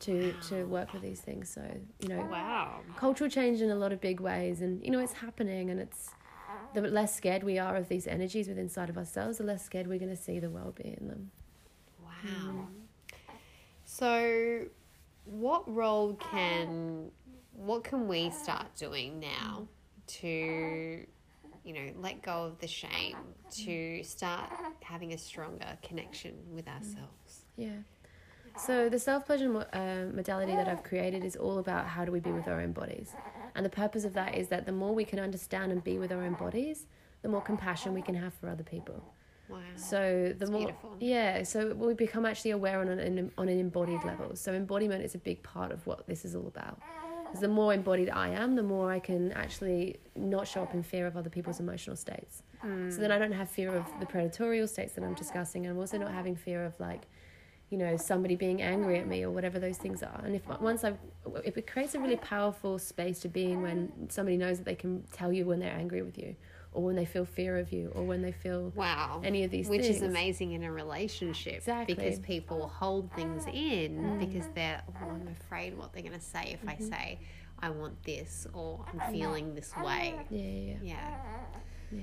to 0.00 0.34
to 0.48 0.64
work 0.64 0.92
with 0.92 1.02
these 1.02 1.20
things. 1.20 1.48
So, 1.48 1.62
you 2.00 2.08
know, 2.08 2.28
wow. 2.30 2.80
cultural 2.96 3.30
change 3.30 3.60
in 3.62 3.70
a 3.70 3.76
lot 3.76 3.92
of 3.92 4.00
big 4.00 4.20
ways 4.20 4.60
and 4.60 4.84
you 4.84 4.90
know 4.90 4.98
it's 4.98 5.14
happening 5.14 5.70
and 5.70 5.80
it's 5.80 6.10
the 6.74 6.80
less 6.80 7.14
scared 7.14 7.42
we 7.42 7.58
are 7.58 7.76
of 7.76 7.88
these 7.88 8.06
energies 8.06 8.48
within 8.48 8.64
inside 8.64 8.88
of 8.88 8.96
ourselves 8.96 9.38
the 9.38 9.44
less 9.44 9.64
scared 9.64 9.86
we're 9.86 9.98
going 9.98 10.10
to 10.10 10.22
see 10.22 10.38
the 10.38 10.48
world 10.48 10.74
be 10.74 10.96
in 10.98 11.08
them 11.08 11.30
Wow. 12.24 12.50
Mm. 12.50 12.66
So, 13.84 14.66
what 15.24 15.72
role 15.72 16.14
can 16.14 17.10
what 17.52 17.84
can 17.84 18.08
we 18.08 18.30
start 18.30 18.66
doing 18.76 19.20
now 19.20 19.66
to 20.06 21.04
you 21.64 21.72
know 21.72 21.92
let 21.96 22.22
go 22.22 22.44
of 22.44 22.58
the 22.58 22.66
shame 22.66 23.16
to 23.50 24.02
start 24.02 24.50
having 24.82 25.12
a 25.12 25.18
stronger 25.18 25.78
connection 25.82 26.34
with 26.52 26.66
ourselves? 26.68 27.44
yeah. 27.56 27.76
So 28.58 28.90
the 28.90 28.98
self-pleasure 28.98 29.66
uh, 29.72 30.14
modality 30.14 30.52
that 30.52 30.68
i've 30.68 30.82
created 30.82 31.24
is 31.24 31.36
all 31.36 31.58
about 31.58 31.86
how 31.86 32.04
do 32.04 32.12
we 32.12 32.20
be 32.20 32.32
with 32.32 32.48
our 32.48 32.60
own 32.60 32.72
bodies? 32.72 33.14
And 33.54 33.64
the 33.64 33.70
purpose 33.70 34.04
of 34.04 34.12
that 34.14 34.34
is 34.34 34.48
that 34.48 34.66
the 34.66 34.72
more 34.72 34.94
we 34.94 35.04
can 35.04 35.18
understand 35.18 35.72
and 35.72 35.82
be 35.82 35.98
with 35.98 36.12
our 36.12 36.22
own 36.22 36.34
bodies 36.34 36.86
the 37.22 37.28
more 37.28 37.40
compassion 37.40 37.94
we 37.94 38.02
can 38.02 38.14
have 38.14 38.34
for 38.34 38.48
other 38.48 38.64
people 38.64 39.02
Wow. 39.48 39.58
So 39.76 40.28
the 40.28 40.34
That's 40.38 40.50
more, 40.50 40.60
beautiful. 40.60 40.96
yeah, 41.00 41.42
so 41.42 41.74
we 41.74 41.94
become 41.94 42.24
actually 42.24 42.52
aware 42.52 42.80
on 42.80 42.88
an 42.88 43.30
on 43.36 43.48
an 43.48 43.58
embodied 43.58 44.02
level. 44.04 44.34
So 44.36 44.52
embodiment 44.54 45.02
is 45.04 45.14
a 45.14 45.18
big 45.18 45.42
part 45.42 45.72
of 45.72 45.86
what 45.86 46.06
this 46.06 46.24
is 46.24 46.34
all 46.34 46.46
about. 46.46 46.80
the 47.40 47.48
more 47.48 47.72
embodied 47.72 48.10
I 48.10 48.28
am, 48.28 48.54
the 48.56 48.62
more 48.62 48.90
I 48.92 48.98
can 48.98 49.32
actually 49.32 49.96
not 50.14 50.46
show 50.46 50.62
up 50.62 50.74
in 50.74 50.82
fear 50.82 51.06
of 51.06 51.16
other 51.16 51.30
people's 51.30 51.60
emotional 51.60 51.96
states. 51.96 52.42
So 52.90 53.00
then 53.00 53.10
I 53.10 53.18
don't 53.18 53.32
have 53.32 53.50
fear 53.50 53.74
of 53.74 53.84
the 53.98 54.06
predatorial 54.06 54.68
states 54.68 54.92
that 54.94 55.02
I'm 55.02 55.14
discussing, 55.14 55.66
and 55.66 55.72
I'm 55.74 55.78
also 55.80 55.98
not 55.98 56.12
having 56.12 56.36
fear 56.36 56.64
of 56.64 56.78
like, 56.78 57.02
you 57.70 57.78
know, 57.78 57.96
somebody 57.96 58.36
being 58.36 58.62
angry 58.62 59.00
at 59.00 59.08
me 59.08 59.24
or 59.24 59.30
whatever 59.30 59.58
those 59.58 59.78
things 59.78 60.02
are. 60.02 60.20
And 60.24 60.36
if 60.36 60.46
once 60.60 60.84
I've, 60.84 60.98
if 61.44 61.56
it 61.58 61.66
creates 61.66 61.94
a 61.96 62.00
really 62.00 62.16
powerful 62.16 62.78
space 62.78 63.18
to 63.20 63.28
be 63.28 63.50
in 63.50 63.62
when 63.62 64.08
somebody 64.10 64.36
knows 64.36 64.58
that 64.58 64.64
they 64.64 64.76
can 64.76 65.02
tell 65.12 65.32
you 65.32 65.44
when 65.46 65.58
they're 65.58 65.72
angry 65.74 66.02
with 66.02 66.16
you, 66.18 66.36
or 66.72 66.82
when 66.82 66.96
they 66.96 67.04
feel 67.04 67.24
fear 67.24 67.58
of 67.58 67.72
you, 67.72 67.90
or 67.94 68.02
when 68.02 68.22
they 68.22 68.32
feel 68.32 68.72
Wow. 68.74 69.20
any 69.24 69.44
of 69.44 69.50
these 69.50 69.68
Which 69.68 69.82
things. 69.82 69.96
is 69.96 70.02
amazing 70.02 70.52
in 70.52 70.62
a 70.62 70.72
relationship 70.72 71.56
Exactly. 71.56 71.94
because 71.94 72.18
people 72.20 72.68
hold 72.68 73.12
things 73.12 73.44
mm-hmm. 73.44 73.56
in 73.56 73.96
mm-hmm. 73.98 74.18
because 74.20 74.48
they're, 74.54 74.82
oh, 74.88 75.08
I'm 75.10 75.28
afraid 75.28 75.76
what 75.76 75.92
they're 75.92 76.02
going 76.02 76.18
to 76.18 76.20
say 76.20 76.56
if 76.60 76.66
I 76.66 76.74
mm-hmm. 76.74 76.88
say, 76.88 77.18
I 77.58 77.70
want 77.70 78.02
this 78.02 78.46
or 78.52 78.84
I'm 78.92 79.12
feeling 79.12 79.54
this 79.54 79.72
way. 79.76 80.14
Yeah, 80.30 80.40
yeah, 80.40 80.48
yeah. 80.50 80.76
Yeah. 80.82 81.16
Yeah, 81.92 82.02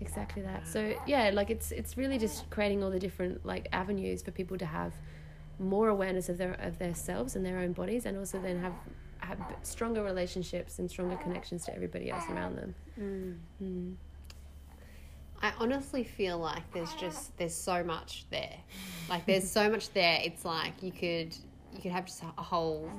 exactly 0.00 0.42
that. 0.42 0.66
So 0.66 0.94
yeah, 1.06 1.30
like 1.32 1.50
it's 1.50 1.70
it's 1.70 1.96
really 1.96 2.18
just 2.18 2.48
creating 2.50 2.82
all 2.82 2.90
the 2.90 2.98
different 2.98 3.46
like 3.46 3.68
avenues 3.72 4.22
for 4.22 4.32
people 4.32 4.58
to 4.58 4.66
have 4.66 4.94
more 5.58 5.88
awareness 5.88 6.28
of 6.28 6.38
their 6.38 6.54
of 6.54 6.78
themselves 6.78 7.36
and 7.36 7.46
their 7.46 7.58
own 7.58 7.72
bodies, 7.72 8.06
and 8.06 8.18
also 8.18 8.40
then 8.40 8.60
have 8.60 8.72
have 9.26 9.38
stronger 9.62 10.02
relationships 10.02 10.78
and 10.78 10.90
stronger 10.90 11.16
connections 11.16 11.64
to 11.66 11.74
everybody 11.74 12.10
else 12.10 12.24
around 12.30 12.56
them. 12.56 12.74
Mm. 13.60 13.94
I 15.42 15.52
honestly 15.58 16.02
feel 16.02 16.38
like 16.38 16.62
there's 16.72 16.92
just 16.94 17.36
there's 17.36 17.54
so 17.54 17.84
much 17.84 18.26
there. 18.30 18.56
Like 19.08 19.26
there's 19.26 19.48
so 19.48 19.68
much 19.70 19.90
there. 19.92 20.18
It's 20.22 20.44
like 20.44 20.82
you 20.82 20.92
could 20.92 21.36
you 21.72 21.82
could 21.82 21.92
have 21.92 22.06
just 22.06 22.22
a 22.22 22.42
whole 22.42 22.90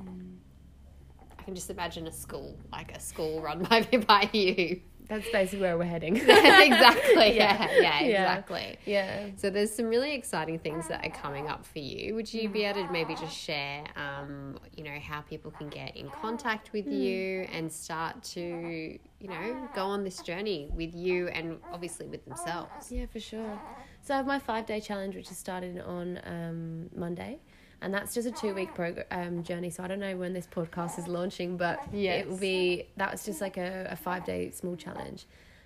I 1.37 1.43
can 1.43 1.55
just 1.55 1.69
imagine 1.69 2.07
a 2.07 2.11
school, 2.11 2.57
like 2.71 2.95
a 2.95 2.99
school 2.99 3.41
run 3.41 3.63
by 3.69 3.81
by 3.81 4.29
you. 4.33 4.81
That's 5.07 5.29
basically 5.29 5.61
where 5.61 5.77
we're 5.77 5.85
heading. 5.85 6.17
exactly. 6.17 7.35
Yeah. 7.37 7.57
Yeah. 7.57 7.81
yeah. 7.81 8.01
Yeah. 8.01 8.21
Exactly. 8.37 8.77
yeah. 8.85 9.25
So 9.37 9.49
there's 9.49 9.73
some 9.73 9.85
really 9.87 10.13
exciting 10.13 10.59
things 10.59 10.87
that 10.87 11.05
are 11.05 11.11
coming 11.11 11.47
up 11.47 11.65
for 11.65 11.79
you. 11.79 12.15
Would 12.15 12.33
you 12.33 12.49
be 12.49 12.63
able 12.63 12.85
to 12.85 12.91
maybe 12.91 13.15
just 13.15 13.35
share, 13.35 13.83
um, 13.95 14.59
you 14.75 14.83
know, 14.83 14.97
how 14.99 15.21
people 15.21 15.51
can 15.51 15.69
get 15.69 15.95
in 15.95 16.09
contact 16.09 16.73
with 16.73 16.87
you 16.87 17.47
and 17.51 17.71
start 17.71 18.23
to, 18.23 18.41
you 18.41 19.27
know, 19.27 19.69
go 19.75 19.85
on 19.85 20.03
this 20.03 20.21
journey 20.21 20.69
with 20.73 20.93
you 20.93 21.27
and 21.29 21.57
obviously 21.71 22.07
with 22.07 22.25
themselves? 22.25 22.91
Yeah, 22.91 23.05
for 23.05 23.19
sure. 23.19 23.59
So 24.01 24.13
I 24.13 24.17
have 24.17 24.27
my 24.27 24.39
five 24.39 24.65
day 24.65 24.79
challenge, 24.79 25.15
which 25.15 25.29
is 25.31 25.37
started 25.37 25.79
on 25.81 26.19
um, 26.25 26.89
Monday. 26.95 27.39
And 27.81 27.93
that's 27.93 28.13
just 28.15 28.27
a 28.27 28.31
two 28.31 28.53
week 28.55 28.73
prog- 28.73 29.05
um, 29.11 29.43
journey. 29.43 29.69
So 29.69 29.83
I 29.83 29.87
don't 29.87 29.99
know 29.99 30.15
when 30.17 30.33
this 30.33 30.47
podcast 30.47 30.97
is 30.97 31.07
launching, 31.07 31.57
but 31.57 31.79
Yes. 31.93 32.21
it 32.25 32.29
will 32.29 32.37
be 32.37 32.87
that 32.97 33.11
was 33.11 33.23
just 33.25 33.39
like 33.41 33.57
a, 33.57 33.87
a 33.91 33.95
five 33.95 34.25
day 34.25 34.49
small 34.51 34.75
challenge, 34.75 35.25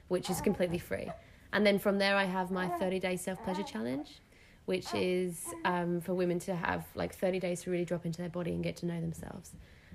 which 0.10 0.30
is 0.30 0.42
completely 0.42 0.78
free. 0.80 1.10
And 1.54 1.66
then 1.66 1.80
from 1.80 1.98
there, 2.00 2.16
I 2.16 2.24
have 2.26 2.52
my 2.52 2.68
30 2.68 3.00
day 3.00 3.16
self 3.18 3.42
pleasure 3.44 3.64
challenge, 3.64 4.20
which 4.66 4.94
is 4.94 5.46
um, 5.66 6.02
for 6.02 6.14
women 6.14 6.40
to 6.40 6.56
have 6.56 6.86
like 6.96 7.16
30 7.16 7.40
days 7.40 7.64
to 7.64 7.72
really 7.72 7.86
drop 7.86 8.06
into 8.06 8.20
their 8.20 8.30
body 8.30 8.52
and 8.52 8.64
get 8.64 8.76
to 8.78 8.86
know 8.86 9.00
themselves. 9.00 9.52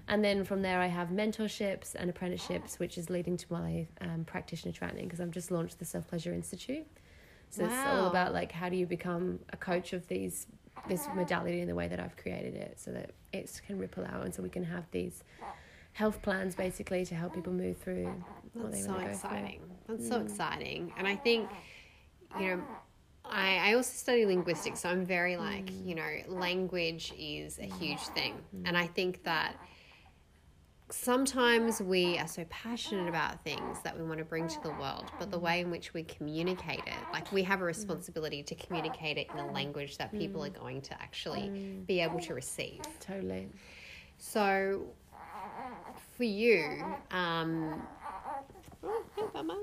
And 0.09 0.25
then 0.25 0.45
from 0.45 0.63
there, 0.63 0.81
I 0.81 0.87
have 0.87 1.09
mentorships 1.09 1.95
and 1.97 2.09
apprenticeships, 2.09 2.79
which 2.79 2.97
is 2.97 3.11
leading 3.11 3.37
to 3.39 3.47
my 3.53 3.89
um, 4.01 4.25
practitioner 4.25 4.73
training 4.73 5.05
because 5.05 5.21
I've 5.21 5.33
just 5.33 5.51
launched 5.51 5.79
the 5.81 5.85
Self 5.85 6.07
Pleasure 6.09 6.33
Institute. 6.33 6.87
So 7.51 7.65
it's 7.65 7.75
all 7.75 8.07
about 8.07 8.33
like 8.33 8.53
how 8.53 8.69
do 8.69 8.77
you 8.77 8.87
become 8.87 9.39
a 9.53 9.57
coach 9.57 9.93
of 9.93 10.07
these 10.09 10.47
this 10.89 11.09
modality 11.15 11.61
in 11.61 11.69
the 11.69 11.75
way 11.75 11.89
that 11.89 11.99
I've 11.99 12.17
created 12.17 12.55
it, 12.55 12.79
so 12.79 12.93
that 12.93 13.11
it 13.33 13.61
can 13.67 13.79
ripple 13.79 14.05
out, 14.05 14.25
and 14.25 14.35
so 14.35 14.43
we 14.43 14.49
can 14.49 14.65
have 14.65 14.85
these 14.91 15.25
health 15.93 16.21
plans 16.23 16.55
basically 16.55 17.05
to 17.07 17.15
help 17.15 17.35
people 17.35 17.53
move 17.53 17.77
through 17.79 18.13
what 18.53 18.71
That's 18.71 18.85
so 18.85 18.91
want 18.91 19.01
to 19.01 19.07
go 19.07 19.13
exciting. 19.13 19.61
That's 19.89 20.09
so 20.09 20.21
mm. 20.21 20.25
exciting. 20.27 20.93
And 20.99 21.09
I 21.09 21.17
think, 21.17 21.49
you 22.39 22.49
know, 22.49 22.63
I, 23.25 23.71
I 23.71 23.75
also 23.75 23.93
study 23.95 24.27
linguistics, 24.27 24.81
so 24.81 24.91
I'm 24.91 25.07
very 25.07 25.37
like, 25.37 25.67
mm. 25.67 25.87
you 25.87 25.95
know, 25.95 26.11
language 26.29 27.13
is 27.19 27.59
a 27.59 27.65
huge 27.65 28.01
thing. 28.09 28.35
Mm. 28.55 28.63
And 28.67 28.77
I 28.77 28.87
think 28.87 29.25
that 29.25 29.57
sometimes 30.91 31.81
we 31.81 32.19
are 32.19 32.29
so 32.29 32.45
passionate 32.49 33.09
about 33.09 33.43
things 33.43 33.79
that 33.83 33.99
we 33.99 34.05
want 34.05 34.19
to 34.19 34.25
bring 34.25 34.47
to 34.49 34.63
the 34.63 34.71
world, 34.71 35.11
but 35.19 35.31
the 35.31 35.39
way 35.39 35.61
in 35.61 35.71
which 35.71 35.93
we 35.95 36.05
communicate 36.05 36.83
it, 36.87 36.95
like 37.13 37.31
we 37.33 37.43
have 37.43 37.61
a 37.61 37.65
responsibility 37.65 38.43
to 38.45 38.55
communicate 38.55 39.19
it 39.19 39.27
in 39.33 39.39
a 39.39 39.53
language 39.53 39.99
that 39.99 40.13
people 40.13 40.45
are 40.45 40.51
going 40.51 40.81
to 40.83 40.95
actually 41.03 41.83
be 41.87 42.01
able 42.01 42.21
to 42.21 42.35
receive. 42.35 42.83
Totally. 43.01 43.49
So, 44.19 44.87
for 46.17 46.25
you, 46.25 46.85
um, 47.11 47.83
oh, 48.83 49.05
hey, 49.17 49.23
Mama. 49.35 49.59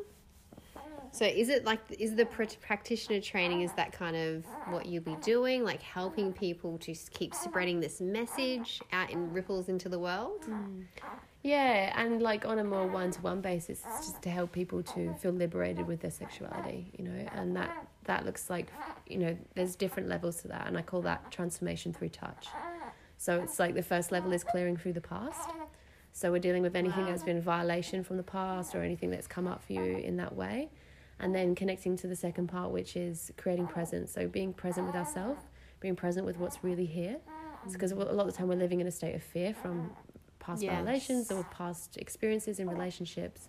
So 1.13 1.25
is 1.25 1.49
it 1.49 1.63
like 1.63 1.79
is 1.99 2.15
the 2.15 2.25
pr- 2.25 2.45
practitioner 2.59 3.21
training 3.21 3.61
is 3.61 3.71
that 3.73 3.91
kind 3.91 4.15
of 4.15 4.43
what 4.69 4.87
you'll 4.87 5.03
be 5.03 5.15
doing, 5.21 5.63
like 5.63 5.79
helping 5.79 6.33
people 6.33 6.79
to 6.79 6.95
keep 7.11 7.35
spreading 7.35 7.79
this 7.79 8.01
message 8.01 8.81
out 8.91 9.11
in 9.11 9.31
ripples 9.31 9.69
into 9.69 9.89
the 9.89 9.99
world? 9.99 10.41
Mm. 10.49 10.85
Yeah, 11.43 11.93
and 12.01 12.19
like 12.19 12.45
on 12.45 12.57
a 12.57 12.63
more 12.63 12.87
one 12.87 13.11
to 13.11 13.21
one 13.21 13.41
basis, 13.41 13.83
it's 13.85 14.07
just 14.07 14.23
to 14.23 14.31
help 14.31 14.51
people 14.51 14.81
to 14.81 15.13
feel 15.15 15.31
liberated 15.33 15.85
with 15.85 16.01
their 16.01 16.09
sexuality, 16.09 16.91
you 16.97 17.03
know, 17.03 17.29
and 17.35 17.55
that 17.55 17.87
that 18.05 18.25
looks 18.25 18.49
like, 18.49 18.73
you 19.05 19.19
know, 19.19 19.37
there's 19.53 19.75
different 19.75 20.09
levels 20.09 20.41
to 20.41 20.47
that, 20.47 20.65
and 20.65 20.75
I 20.75 20.81
call 20.81 21.03
that 21.03 21.29
transformation 21.29 21.93
through 21.93 22.09
touch. 22.09 22.47
So 23.19 23.39
it's 23.39 23.59
like 23.59 23.75
the 23.75 23.83
first 23.83 24.11
level 24.11 24.33
is 24.33 24.43
clearing 24.43 24.77
through 24.77 24.93
the 24.93 25.01
past. 25.01 25.51
So 26.11 26.31
we're 26.31 26.39
dealing 26.39 26.63
with 26.63 26.75
anything 26.75 27.05
that's 27.05 27.23
been 27.23 27.37
a 27.37 27.41
violation 27.41 28.03
from 28.03 28.17
the 28.17 28.23
past 28.23 28.73
or 28.73 28.81
anything 28.81 29.11
that's 29.11 29.27
come 29.27 29.45
up 29.45 29.63
for 29.63 29.73
you 29.73 29.97
in 29.97 30.17
that 30.17 30.35
way. 30.35 30.69
And 31.23 31.33
then 31.33 31.55
connecting 31.55 31.95
to 31.97 32.07
the 32.07 32.15
second 32.15 32.47
part, 32.47 32.71
which 32.71 32.97
is 32.97 33.31
creating 33.37 33.67
presence. 33.67 34.11
So 34.11 34.27
being 34.27 34.51
present 34.53 34.85
with 34.85 34.95
ourselves, 34.95 35.41
being 35.79 35.95
present 35.95 36.25
with 36.25 36.37
what's 36.37 36.63
really 36.63 36.85
here. 36.85 37.17
Because 37.71 37.91
a 37.91 37.95
lot 37.95 38.09
of 38.09 38.25
the 38.25 38.33
time 38.33 38.49
we're 38.49 38.55
living 38.55 38.81
in 38.81 38.87
a 38.87 38.91
state 38.91 39.15
of 39.15 39.23
fear 39.23 39.53
from 39.53 39.89
past 40.39 40.61
Yes. 40.63 40.73
violations 40.73 41.31
or 41.31 41.45
past 41.45 41.95
experiences 41.95 42.59
in 42.59 42.69
relationships. 42.69 43.47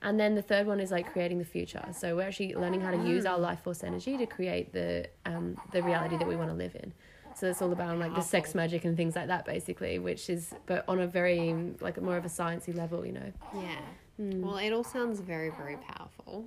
And 0.00 0.18
then 0.18 0.34
the 0.34 0.42
third 0.42 0.66
one 0.66 0.80
is 0.80 0.90
like 0.90 1.12
creating 1.12 1.38
the 1.38 1.44
future. 1.44 1.84
So 1.92 2.16
we're 2.16 2.22
actually 2.22 2.54
learning 2.54 2.80
how 2.80 2.90
to 2.90 2.96
use 3.06 3.26
our 3.26 3.38
life 3.38 3.60
force 3.60 3.84
energy 3.84 4.16
to 4.16 4.26
create 4.26 4.72
the 4.72 5.06
um, 5.26 5.56
the 5.70 5.82
reality 5.82 6.16
that 6.16 6.26
we 6.26 6.34
want 6.34 6.48
to 6.50 6.56
live 6.56 6.74
in. 6.74 6.92
So 7.34 7.46
it's 7.46 7.62
all 7.62 7.72
about 7.72 7.98
like 7.98 8.14
the 8.14 8.22
sex 8.22 8.54
magic 8.54 8.84
and 8.84 8.96
things 8.96 9.14
like 9.16 9.28
that, 9.28 9.44
basically, 9.44 9.98
which 9.98 10.28
is 10.30 10.54
but 10.66 10.84
on 10.88 10.98
a 10.98 11.06
very 11.06 11.54
like 11.80 12.00
more 12.00 12.16
of 12.16 12.24
a 12.24 12.28
sciencey 12.28 12.74
level, 12.74 13.04
you 13.06 13.12
know. 13.12 13.32
Yeah. 13.54 13.80
Well, 14.42 14.58
it 14.58 14.72
all 14.72 14.84
sounds 14.84 15.20
very, 15.20 15.50
very 15.50 15.76
powerful. 15.76 16.44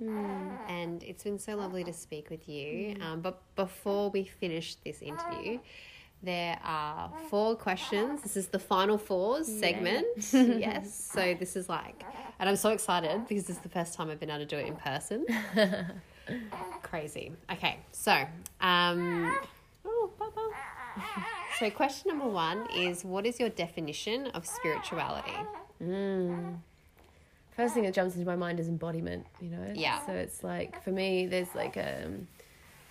And 0.68 1.02
it's 1.02 1.22
been 1.24 1.38
so 1.38 1.56
lovely 1.56 1.84
to 1.84 1.92
speak 1.92 2.30
with 2.30 2.48
you. 2.48 2.96
Um, 3.00 3.20
but 3.20 3.40
before 3.56 4.10
we 4.10 4.24
finish 4.24 4.76
this 4.76 5.02
interview, 5.02 5.58
there 6.22 6.58
are 6.64 7.12
four 7.30 7.56
questions. 7.56 8.22
This 8.22 8.36
is 8.36 8.48
the 8.48 8.58
final 8.58 8.98
fours 8.98 9.46
segment. 9.46 10.06
yes. 10.32 11.10
So 11.12 11.34
this 11.38 11.56
is 11.56 11.68
like, 11.68 12.02
and 12.38 12.48
I'm 12.48 12.56
so 12.56 12.70
excited 12.70 13.26
because 13.28 13.46
this 13.46 13.56
is 13.56 13.62
the 13.62 13.68
first 13.68 13.94
time 13.94 14.10
I've 14.10 14.20
been 14.20 14.30
able 14.30 14.40
to 14.40 14.46
do 14.46 14.56
it 14.56 14.66
in 14.66 14.76
person. 14.76 15.26
Crazy. 16.82 17.32
Okay. 17.52 17.78
So, 17.92 18.12
um, 18.60 19.36
oh, 19.84 20.10
Baba. 20.18 20.48
So, 21.58 21.70
question 21.70 22.08
number 22.10 22.28
one 22.28 22.68
is 22.74 23.02
What 23.02 23.24
is 23.24 23.40
your 23.40 23.48
definition 23.48 24.26
of 24.28 24.46
spirituality? 24.46 25.32
First 27.56 27.74
thing 27.74 27.84
that 27.84 27.94
jumps 27.94 28.14
into 28.14 28.26
my 28.26 28.36
mind 28.36 28.60
is 28.60 28.68
embodiment, 28.68 29.26
you 29.40 29.48
know. 29.48 29.72
Yeah. 29.74 30.04
So 30.04 30.12
it's 30.12 30.44
like 30.44 30.82
for 30.84 30.90
me, 30.90 31.26
there's 31.26 31.54
like 31.54 31.76
um, 31.78 32.28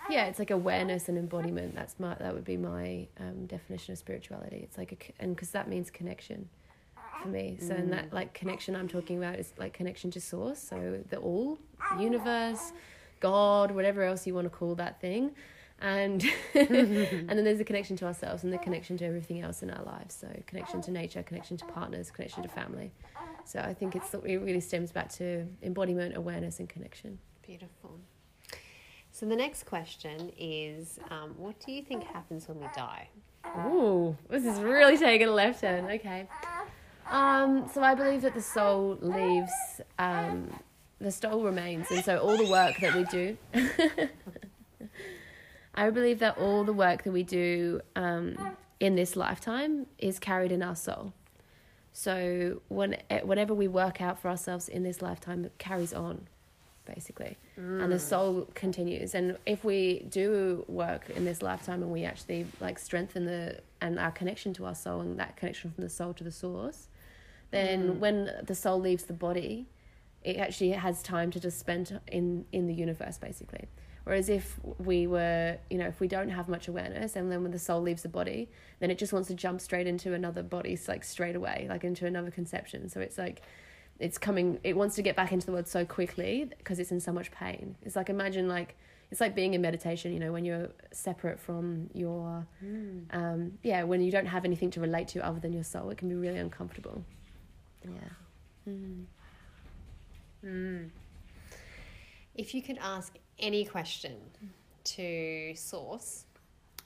yeah, 0.09 0.25
it's 0.25 0.39
like 0.39 0.51
awareness 0.51 1.07
and 1.07 1.17
embodiment. 1.17 1.75
That's 1.75 1.99
my 1.99 2.15
that 2.15 2.33
would 2.33 2.45
be 2.45 2.57
my 2.57 3.07
um, 3.19 3.45
definition 3.45 3.93
of 3.93 3.99
spirituality. 3.99 4.57
It's 4.63 4.77
like 4.77 4.91
a, 4.91 5.23
and 5.23 5.35
because 5.35 5.51
that 5.51 5.67
means 5.67 5.91
connection 5.91 6.49
for 7.21 7.27
me. 7.27 7.57
So 7.59 7.75
in 7.75 7.91
that 7.91 8.13
like 8.13 8.33
connection 8.33 8.75
I'm 8.75 8.87
talking 8.87 9.17
about 9.17 9.35
is 9.35 9.53
like 9.57 9.73
connection 9.73 10.11
to 10.11 10.21
source. 10.21 10.59
So 10.59 10.99
the 11.09 11.17
all, 11.17 11.57
universe, 11.99 12.73
God, 13.19 13.71
whatever 13.71 14.03
else 14.03 14.25
you 14.27 14.33
want 14.33 14.45
to 14.45 14.49
call 14.49 14.75
that 14.75 15.01
thing. 15.01 15.31
And 15.81 16.23
and 16.53 17.29
then 17.29 17.43
there's 17.43 17.57
the 17.57 17.65
connection 17.65 17.97
to 17.97 18.05
ourselves 18.05 18.43
and 18.43 18.53
the 18.53 18.57
connection 18.57 18.97
to 18.97 19.05
everything 19.05 19.41
else 19.41 19.61
in 19.61 19.69
our 19.69 19.83
lives. 19.83 20.15
So 20.15 20.27
connection 20.47 20.81
to 20.83 20.91
nature, 20.91 21.21
connection 21.23 21.57
to 21.57 21.65
partners, 21.65 22.11
connection 22.11 22.43
to 22.43 22.49
family. 22.49 22.91
So 23.43 23.59
I 23.59 23.73
think 23.73 23.95
it's 23.95 24.13
it 24.13 24.37
really 24.37 24.61
stems 24.61 24.91
back 24.91 25.11
to 25.13 25.47
embodiment, 25.61 26.15
awareness, 26.15 26.59
and 26.59 26.69
connection. 26.69 27.19
Beautiful. 27.45 27.99
So 29.11 29.25
the 29.25 29.35
next 29.35 29.65
question 29.65 30.31
is, 30.37 30.99
um, 31.09 31.35
what 31.37 31.57
do 31.65 31.71
you 31.71 31.81
think 31.81 32.03
happens 32.03 32.49
when 32.49 32.59
we 32.59 32.67
die? 32.75 33.07
Ooh, 33.65 34.17
this 34.29 34.45
is 34.45 34.59
really 34.59 34.97
taking 34.97 35.27
a 35.27 35.31
left 35.31 35.61
turn. 35.61 35.85
Okay. 35.85 36.27
Um, 37.09 37.69
so 37.73 37.81
I 37.81 37.95
believe 37.95 38.23
that 38.23 38.33
the 38.33 38.41
soul 38.41 38.97
leaves, 38.99 39.51
um, 39.99 40.49
the 40.99 41.11
soul 41.11 41.43
remains, 41.43 41.89
and 41.91 42.03
so 42.03 42.17
all 42.17 42.35
the 42.35 42.49
work 42.49 42.77
that 42.81 42.95
we 42.95 43.03
do. 43.05 43.37
I 45.75 45.89
believe 45.89 46.19
that 46.19 46.37
all 46.37 46.63
the 46.63 46.73
work 46.73 47.03
that 47.03 47.11
we 47.11 47.23
do 47.23 47.81
um, 47.95 48.35
in 48.79 48.95
this 48.95 49.15
lifetime 49.15 49.85
is 49.97 50.19
carried 50.19 50.51
in 50.51 50.63
our 50.63 50.75
soul. 50.75 51.13
So 51.91 52.61
when, 52.67 52.97
eh, 53.09 53.21
whatever 53.21 53.53
we 53.53 53.67
work 53.67 54.01
out 54.01 54.19
for 54.19 54.29
ourselves 54.29 54.67
in 54.67 54.83
this 54.83 55.01
lifetime 55.01 55.45
it 55.45 55.57
carries 55.57 55.93
on, 55.93 56.27
basically, 56.85 57.37
and 57.81 57.91
the 57.91 57.99
soul 57.99 58.49
continues. 58.53 59.15
And 59.15 59.37
if 59.45 59.63
we 59.63 60.05
do 60.09 60.65
work 60.67 61.09
in 61.09 61.23
this 61.23 61.41
lifetime 61.41 61.81
and 61.83 61.91
we 61.91 62.03
actually 62.03 62.47
like 62.59 62.79
strengthen 62.79 63.25
the 63.25 63.59
and 63.81 63.97
our 63.99 64.11
connection 64.11 64.53
to 64.55 64.65
our 64.65 64.75
soul 64.75 64.99
and 65.01 65.17
that 65.19 65.37
connection 65.37 65.71
from 65.71 65.83
the 65.83 65.89
soul 65.89 66.13
to 66.15 66.23
the 66.23 66.31
source, 66.31 66.87
then 67.51 67.99
when 67.99 68.31
the 68.43 68.55
soul 68.55 68.79
leaves 68.79 69.05
the 69.05 69.13
body, 69.13 69.65
it 70.21 70.37
actually 70.37 70.71
has 70.71 71.01
time 71.01 71.31
to 71.31 71.39
just 71.39 71.59
spend 71.59 71.99
in 72.07 72.45
in 72.51 72.67
the 72.67 72.73
universe, 72.73 73.17
basically. 73.17 73.67
Whereas 74.05 74.29
if 74.29 74.59
we 74.77 75.07
were, 75.07 75.57
you 75.69 75.79
know, 75.79 75.87
if 75.87 75.99
we 75.99 76.07
don't 76.07 76.29
have 76.29 76.47
much 76.47 76.67
awareness, 76.67 77.15
and 77.15 77.31
then 77.31 77.41
when 77.41 77.51
the 77.51 77.59
soul 77.59 77.81
leaves 77.81 78.03
the 78.03 78.09
body, 78.09 78.49
then 78.79 78.91
it 78.91 78.99
just 78.99 79.11
wants 79.11 79.27
to 79.29 79.33
jump 79.33 79.59
straight 79.59 79.87
into 79.87 80.13
another 80.13 80.43
body, 80.43 80.79
like 80.87 81.03
straight 81.03 81.35
away, 81.35 81.65
like 81.69 81.83
into 81.83 82.05
another 82.05 82.29
conception. 82.29 82.87
So 82.87 82.99
it's 83.01 83.17
like, 83.17 83.41
it's 83.99 84.19
coming, 84.19 84.59
it 84.63 84.77
wants 84.77 84.95
to 84.95 85.01
get 85.01 85.15
back 85.15 85.31
into 85.31 85.47
the 85.47 85.51
world 85.51 85.67
so 85.67 85.85
quickly 85.85 86.49
because 86.57 86.77
it's 86.77 86.91
in 86.91 86.99
so 86.99 87.11
much 87.11 87.31
pain. 87.31 87.75
It's 87.81 87.95
like, 87.95 88.09
imagine 88.09 88.47
like, 88.47 88.75
it's 89.09 89.21
like 89.21 89.33
being 89.33 89.55
in 89.55 89.61
meditation, 89.61 90.13
you 90.13 90.19
know, 90.19 90.31
when 90.31 90.45
you're 90.45 90.69
separate 90.91 91.39
from 91.39 91.89
your, 91.93 92.45
mm. 92.63 93.05
um, 93.11 93.53
yeah, 93.63 93.83
when 93.83 94.01
you 94.01 94.11
don't 94.11 94.25
have 94.27 94.45
anything 94.45 94.69
to 94.71 94.81
relate 94.81 95.07
to 95.09 95.25
other 95.25 95.39
than 95.39 95.51
your 95.51 95.63
soul, 95.63 95.89
it 95.89 95.97
can 95.97 96.09
be 96.09 96.15
really 96.15 96.39
uncomfortable. 96.39 97.03
Yeah. 97.83 98.69
Mm. 98.69 99.05
Mm. 100.45 100.89
If 102.35 102.53
you 102.53 102.61
could 102.61 102.77
ask 102.79 103.15
any 103.39 103.65
question 103.65 104.15
to 104.83 105.53
Source, 105.55 106.25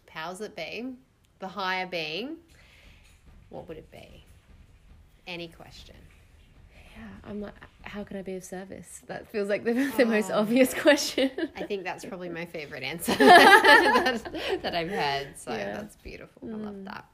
powers 0.06 0.40
that 0.40 0.56
be, 0.56 0.94
the 1.40 1.48
higher 1.48 1.86
being, 1.86 2.38
what 3.50 3.68
would 3.68 3.78
it 3.78 3.92
be? 3.92 4.24
Any 5.28 5.48
question. 5.48 5.96
Yeah, 6.72 7.30
I'm 7.30 7.42
like, 7.42 7.54
how 7.84 8.04
can 8.04 8.18
I 8.18 8.22
be 8.22 8.36
of 8.36 8.44
service? 8.44 9.02
That 9.08 9.28
feels 9.28 9.48
like 9.48 9.64
the, 9.64 9.74
the 9.98 10.06
most 10.06 10.32
oh. 10.32 10.40
obvious 10.40 10.74
question. 10.74 11.32
I 11.56 11.64
think 11.64 11.84
that's 11.84 12.04
probably 12.06 12.30
my 12.30 12.46
favorite 12.46 12.84
answer 12.84 13.14
that, 13.18 14.60
that 14.62 14.76
I've 14.76 14.90
heard. 14.90 15.38
So 15.38 15.52
Yeah. 15.52 15.74
that's 15.74 15.96
beautiful. 15.98 16.50
I 16.50 16.56
love 16.56 16.76
mm. 16.76 16.86
that. 16.86 17.06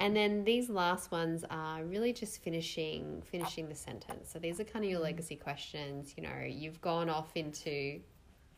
and 0.00 0.14
then 0.14 0.44
these 0.44 0.68
last 0.68 1.10
ones 1.10 1.42
are 1.48 1.82
really 1.82 2.12
just 2.12 2.42
finishing 2.42 3.22
finishing 3.24 3.68
the 3.70 3.74
sentence. 3.74 4.30
So 4.30 4.38
these 4.38 4.60
are 4.60 4.64
kind 4.64 4.84
of 4.84 4.90
your 4.90 5.00
mm. 5.00 5.04
legacy 5.04 5.36
questions. 5.36 6.14
You 6.16 6.24
know, 6.24 6.44
you've 6.46 6.80
gone 6.80 7.08
off 7.08 7.30
into 7.34 8.00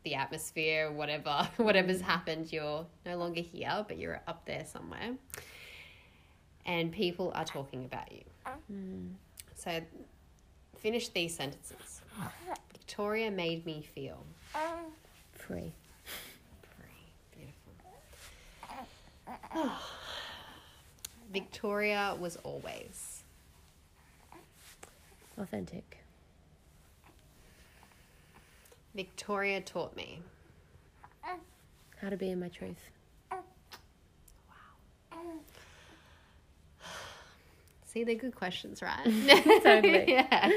the 0.08 0.14
atmosphere, 0.14 0.90
whatever, 0.90 1.46
whatever's 1.58 2.00
happened, 2.00 2.50
you're 2.52 2.86
no 3.04 3.16
longer 3.16 3.42
here, 3.42 3.84
but 3.86 3.98
you're 3.98 4.20
up 4.26 4.44
there 4.46 4.64
somewhere. 4.64 5.14
And 6.64 6.90
people 6.92 7.32
are 7.34 7.44
talking 7.44 7.84
about 7.84 8.10
you. 8.10 8.22
Mm. 8.72 9.10
So 9.54 9.80
finish 10.78 11.08
these 11.08 11.34
sentences. 11.34 12.00
Victoria 12.72 13.30
made 13.30 13.66
me 13.66 13.86
feel 13.94 14.24
Free. 15.32 15.72
Beautiful. 17.36 17.72
Victoria 21.32 22.16
was 22.18 22.36
always. 22.36 23.24
Authentic. 25.38 25.97
Victoria 28.98 29.60
taught 29.60 29.94
me. 29.94 30.20
How 32.00 32.08
to 32.08 32.16
be 32.16 32.30
in 32.30 32.40
my 32.40 32.48
truth. 32.48 32.80
See, 37.86 38.02
they're 38.02 38.16
good 38.16 38.34
questions, 38.34 38.82
right? 38.82 39.04
Totally. 39.62 40.04
yeah. 40.10 40.50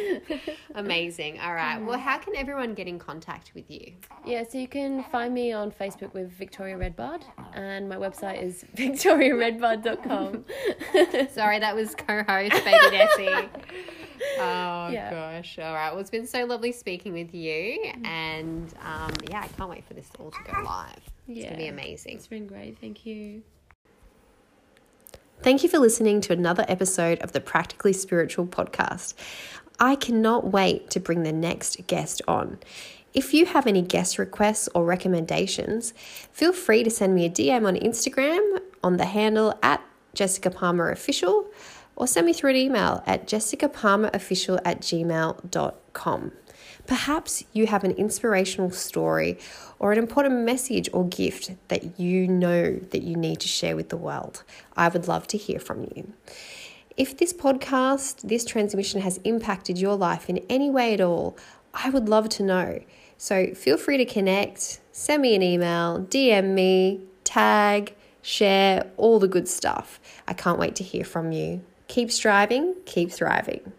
Amazing. 0.74 1.40
All 1.40 1.54
right. 1.54 1.78
Well, 1.78 2.00
how 2.00 2.18
can 2.18 2.36
everyone 2.36 2.74
get 2.74 2.88
in 2.88 2.98
contact 2.98 3.52
with 3.54 3.70
you? 3.70 3.94
Yeah, 4.26 4.44
so 4.44 4.58
you 4.58 4.68
can 4.68 5.04
find 5.12 5.36
me 5.36 5.52
on 5.54 5.72
Facebook 5.72 6.12
with 6.16 6.32
Victoria 6.32 6.78
Redbud, 6.78 7.24
and 7.54 7.88
my 7.88 7.96
website 7.96 8.42
is 8.42 8.66
victoriaredbud.com. 8.76 10.46
Sorry, 11.30 11.60
that 11.60 11.76
was 11.76 11.94
co-host 11.94 12.66
Baby 12.66 12.98
Nessie. 12.98 13.50
Oh 14.38 14.90
Yeah. 14.90 15.10
gosh! 15.10 15.58
All 15.60 15.74
right. 15.74 15.92
Well, 15.92 16.00
it's 16.00 16.10
been 16.10 16.28
so 16.28 16.46
lovely 16.46 16.72
speaking 16.72 17.14
with 17.14 17.34
you, 17.34 17.92
and 18.06 18.74
um, 18.84 19.12
yeah, 19.30 19.42
I 19.42 19.48
can't 19.48 19.70
wait 19.70 19.86
for 19.86 19.94
this 19.94 20.10
all 20.20 20.32
to 20.32 20.40
go 20.52 20.62
live. 20.64 21.00
It's 21.28 21.46
gonna 21.46 21.58
be 21.58 21.68
amazing. 21.68 22.18
It's 22.18 22.28
been 22.28 22.48
great. 22.48 22.78
Thank 22.80 23.06
you. 23.06 23.42
Thank 25.42 25.64
you 25.64 25.70
for 25.70 25.80
listening 25.80 26.22
to 26.22 26.34
another 26.34 26.66
episode 26.68 27.20
of 27.20 27.32
the 27.32 27.40
Practically 27.42 27.94
Spiritual 27.94 28.46
podcast. 28.46 29.16
I 29.80 29.96
cannot 29.96 30.52
wait 30.52 30.92
to 30.92 31.00
bring 31.00 31.24
the 31.24 31.32
next 31.32 31.88
guest 31.88 32.22
on. 32.28 32.60
If 33.14 33.34
you 33.34 33.48
have 33.48 33.66
any 33.66 33.82
guest 33.82 34.20
requests 34.20 34.70
or 34.76 34.86
recommendations, 34.86 35.94
feel 36.32 36.54
free 36.54 36.84
to 36.84 36.90
send 36.92 37.16
me 37.16 37.26
a 37.26 37.30
DM 37.30 37.68
on 37.68 37.76
Instagram 37.76 38.60
on 38.84 38.98
the 38.98 39.06
handle 39.06 39.58
at 39.64 39.82
Jessica 40.14 40.52
Palmer 40.52 40.92
Official 40.92 41.48
or 42.02 42.08
send 42.08 42.26
me 42.26 42.34
through 42.34 42.50
an 42.50 42.56
email 42.56 43.04
at 43.06 43.28
jessicapalmerofficial 43.28 44.60
at 44.66 44.82
gmail.com. 44.82 46.32
Perhaps 46.88 47.44
you 47.54 47.68
have 47.68 47.84
an 47.84 47.92
inspirational 47.92 48.72
story 48.72 49.38
or 49.78 49.92
an 49.92 50.00
important 50.00 50.44
message 50.44 50.90
or 50.94 51.08
gift 51.08 51.52
that 51.68 52.00
you 52.00 52.28
know 52.28 52.74
that 52.90 53.04
you 53.04 53.16
need 53.16 53.40
to 53.40 53.48
share 53.48 53.76
with 53.76 53.90
the 53.90 53.98
world. 53.98 54.44
I 54.76 54.88
would 54.88 55.08
love 55.08 55.28
to 55.28 55.38
hear 55.38 55.60
from 55.60 55.84
you. 55.96 56.12
If 56.98 57.18
this 57.18 57.34
podcast, 57.34 58.28
this 58.28 58.46
transmission 58.46 59.02
has 59.02 59.20
impacted 59.24 59.78
your 59.78 59.96
life 59.96 60.28
in 60.28 60.40
any 60.50 60.72
way 60.72 60.96
at 60.96 61.02
all, 61.02 61.38
I 61.72 61.92
would 61.92 62.10
love 62.10 62.30
to 62.30 62.44
know. 62.44 62.84
So 63.20 63.54
feel 63.54 63.78
free 63.78 63.98
to 63.98 64.06
connect, 64.06 64.82
send 64.92 65.22
me 65.22 65.36
an 65.36 65.44
email, 65.44 66.00
DM 66.00 66.56
me, 66.56 67.02
tag, 67.24 67.94
share, 68.24 68.90
all 68.98 69.20
the 69.20 69.28
good 69.28 69.48
stuff. 69.48 70.00
I 70.28 70.34
can't 70.34 70.58
wait 70.58 70.76
to 70.78 70.84
hear 70.84 71.06
from 71.06 71.32
you. 71.32 71.62
Keep 71.92 72.10
striving, 72.10 72.76
keep 72.86 73.12
thriving. 73.12 73.74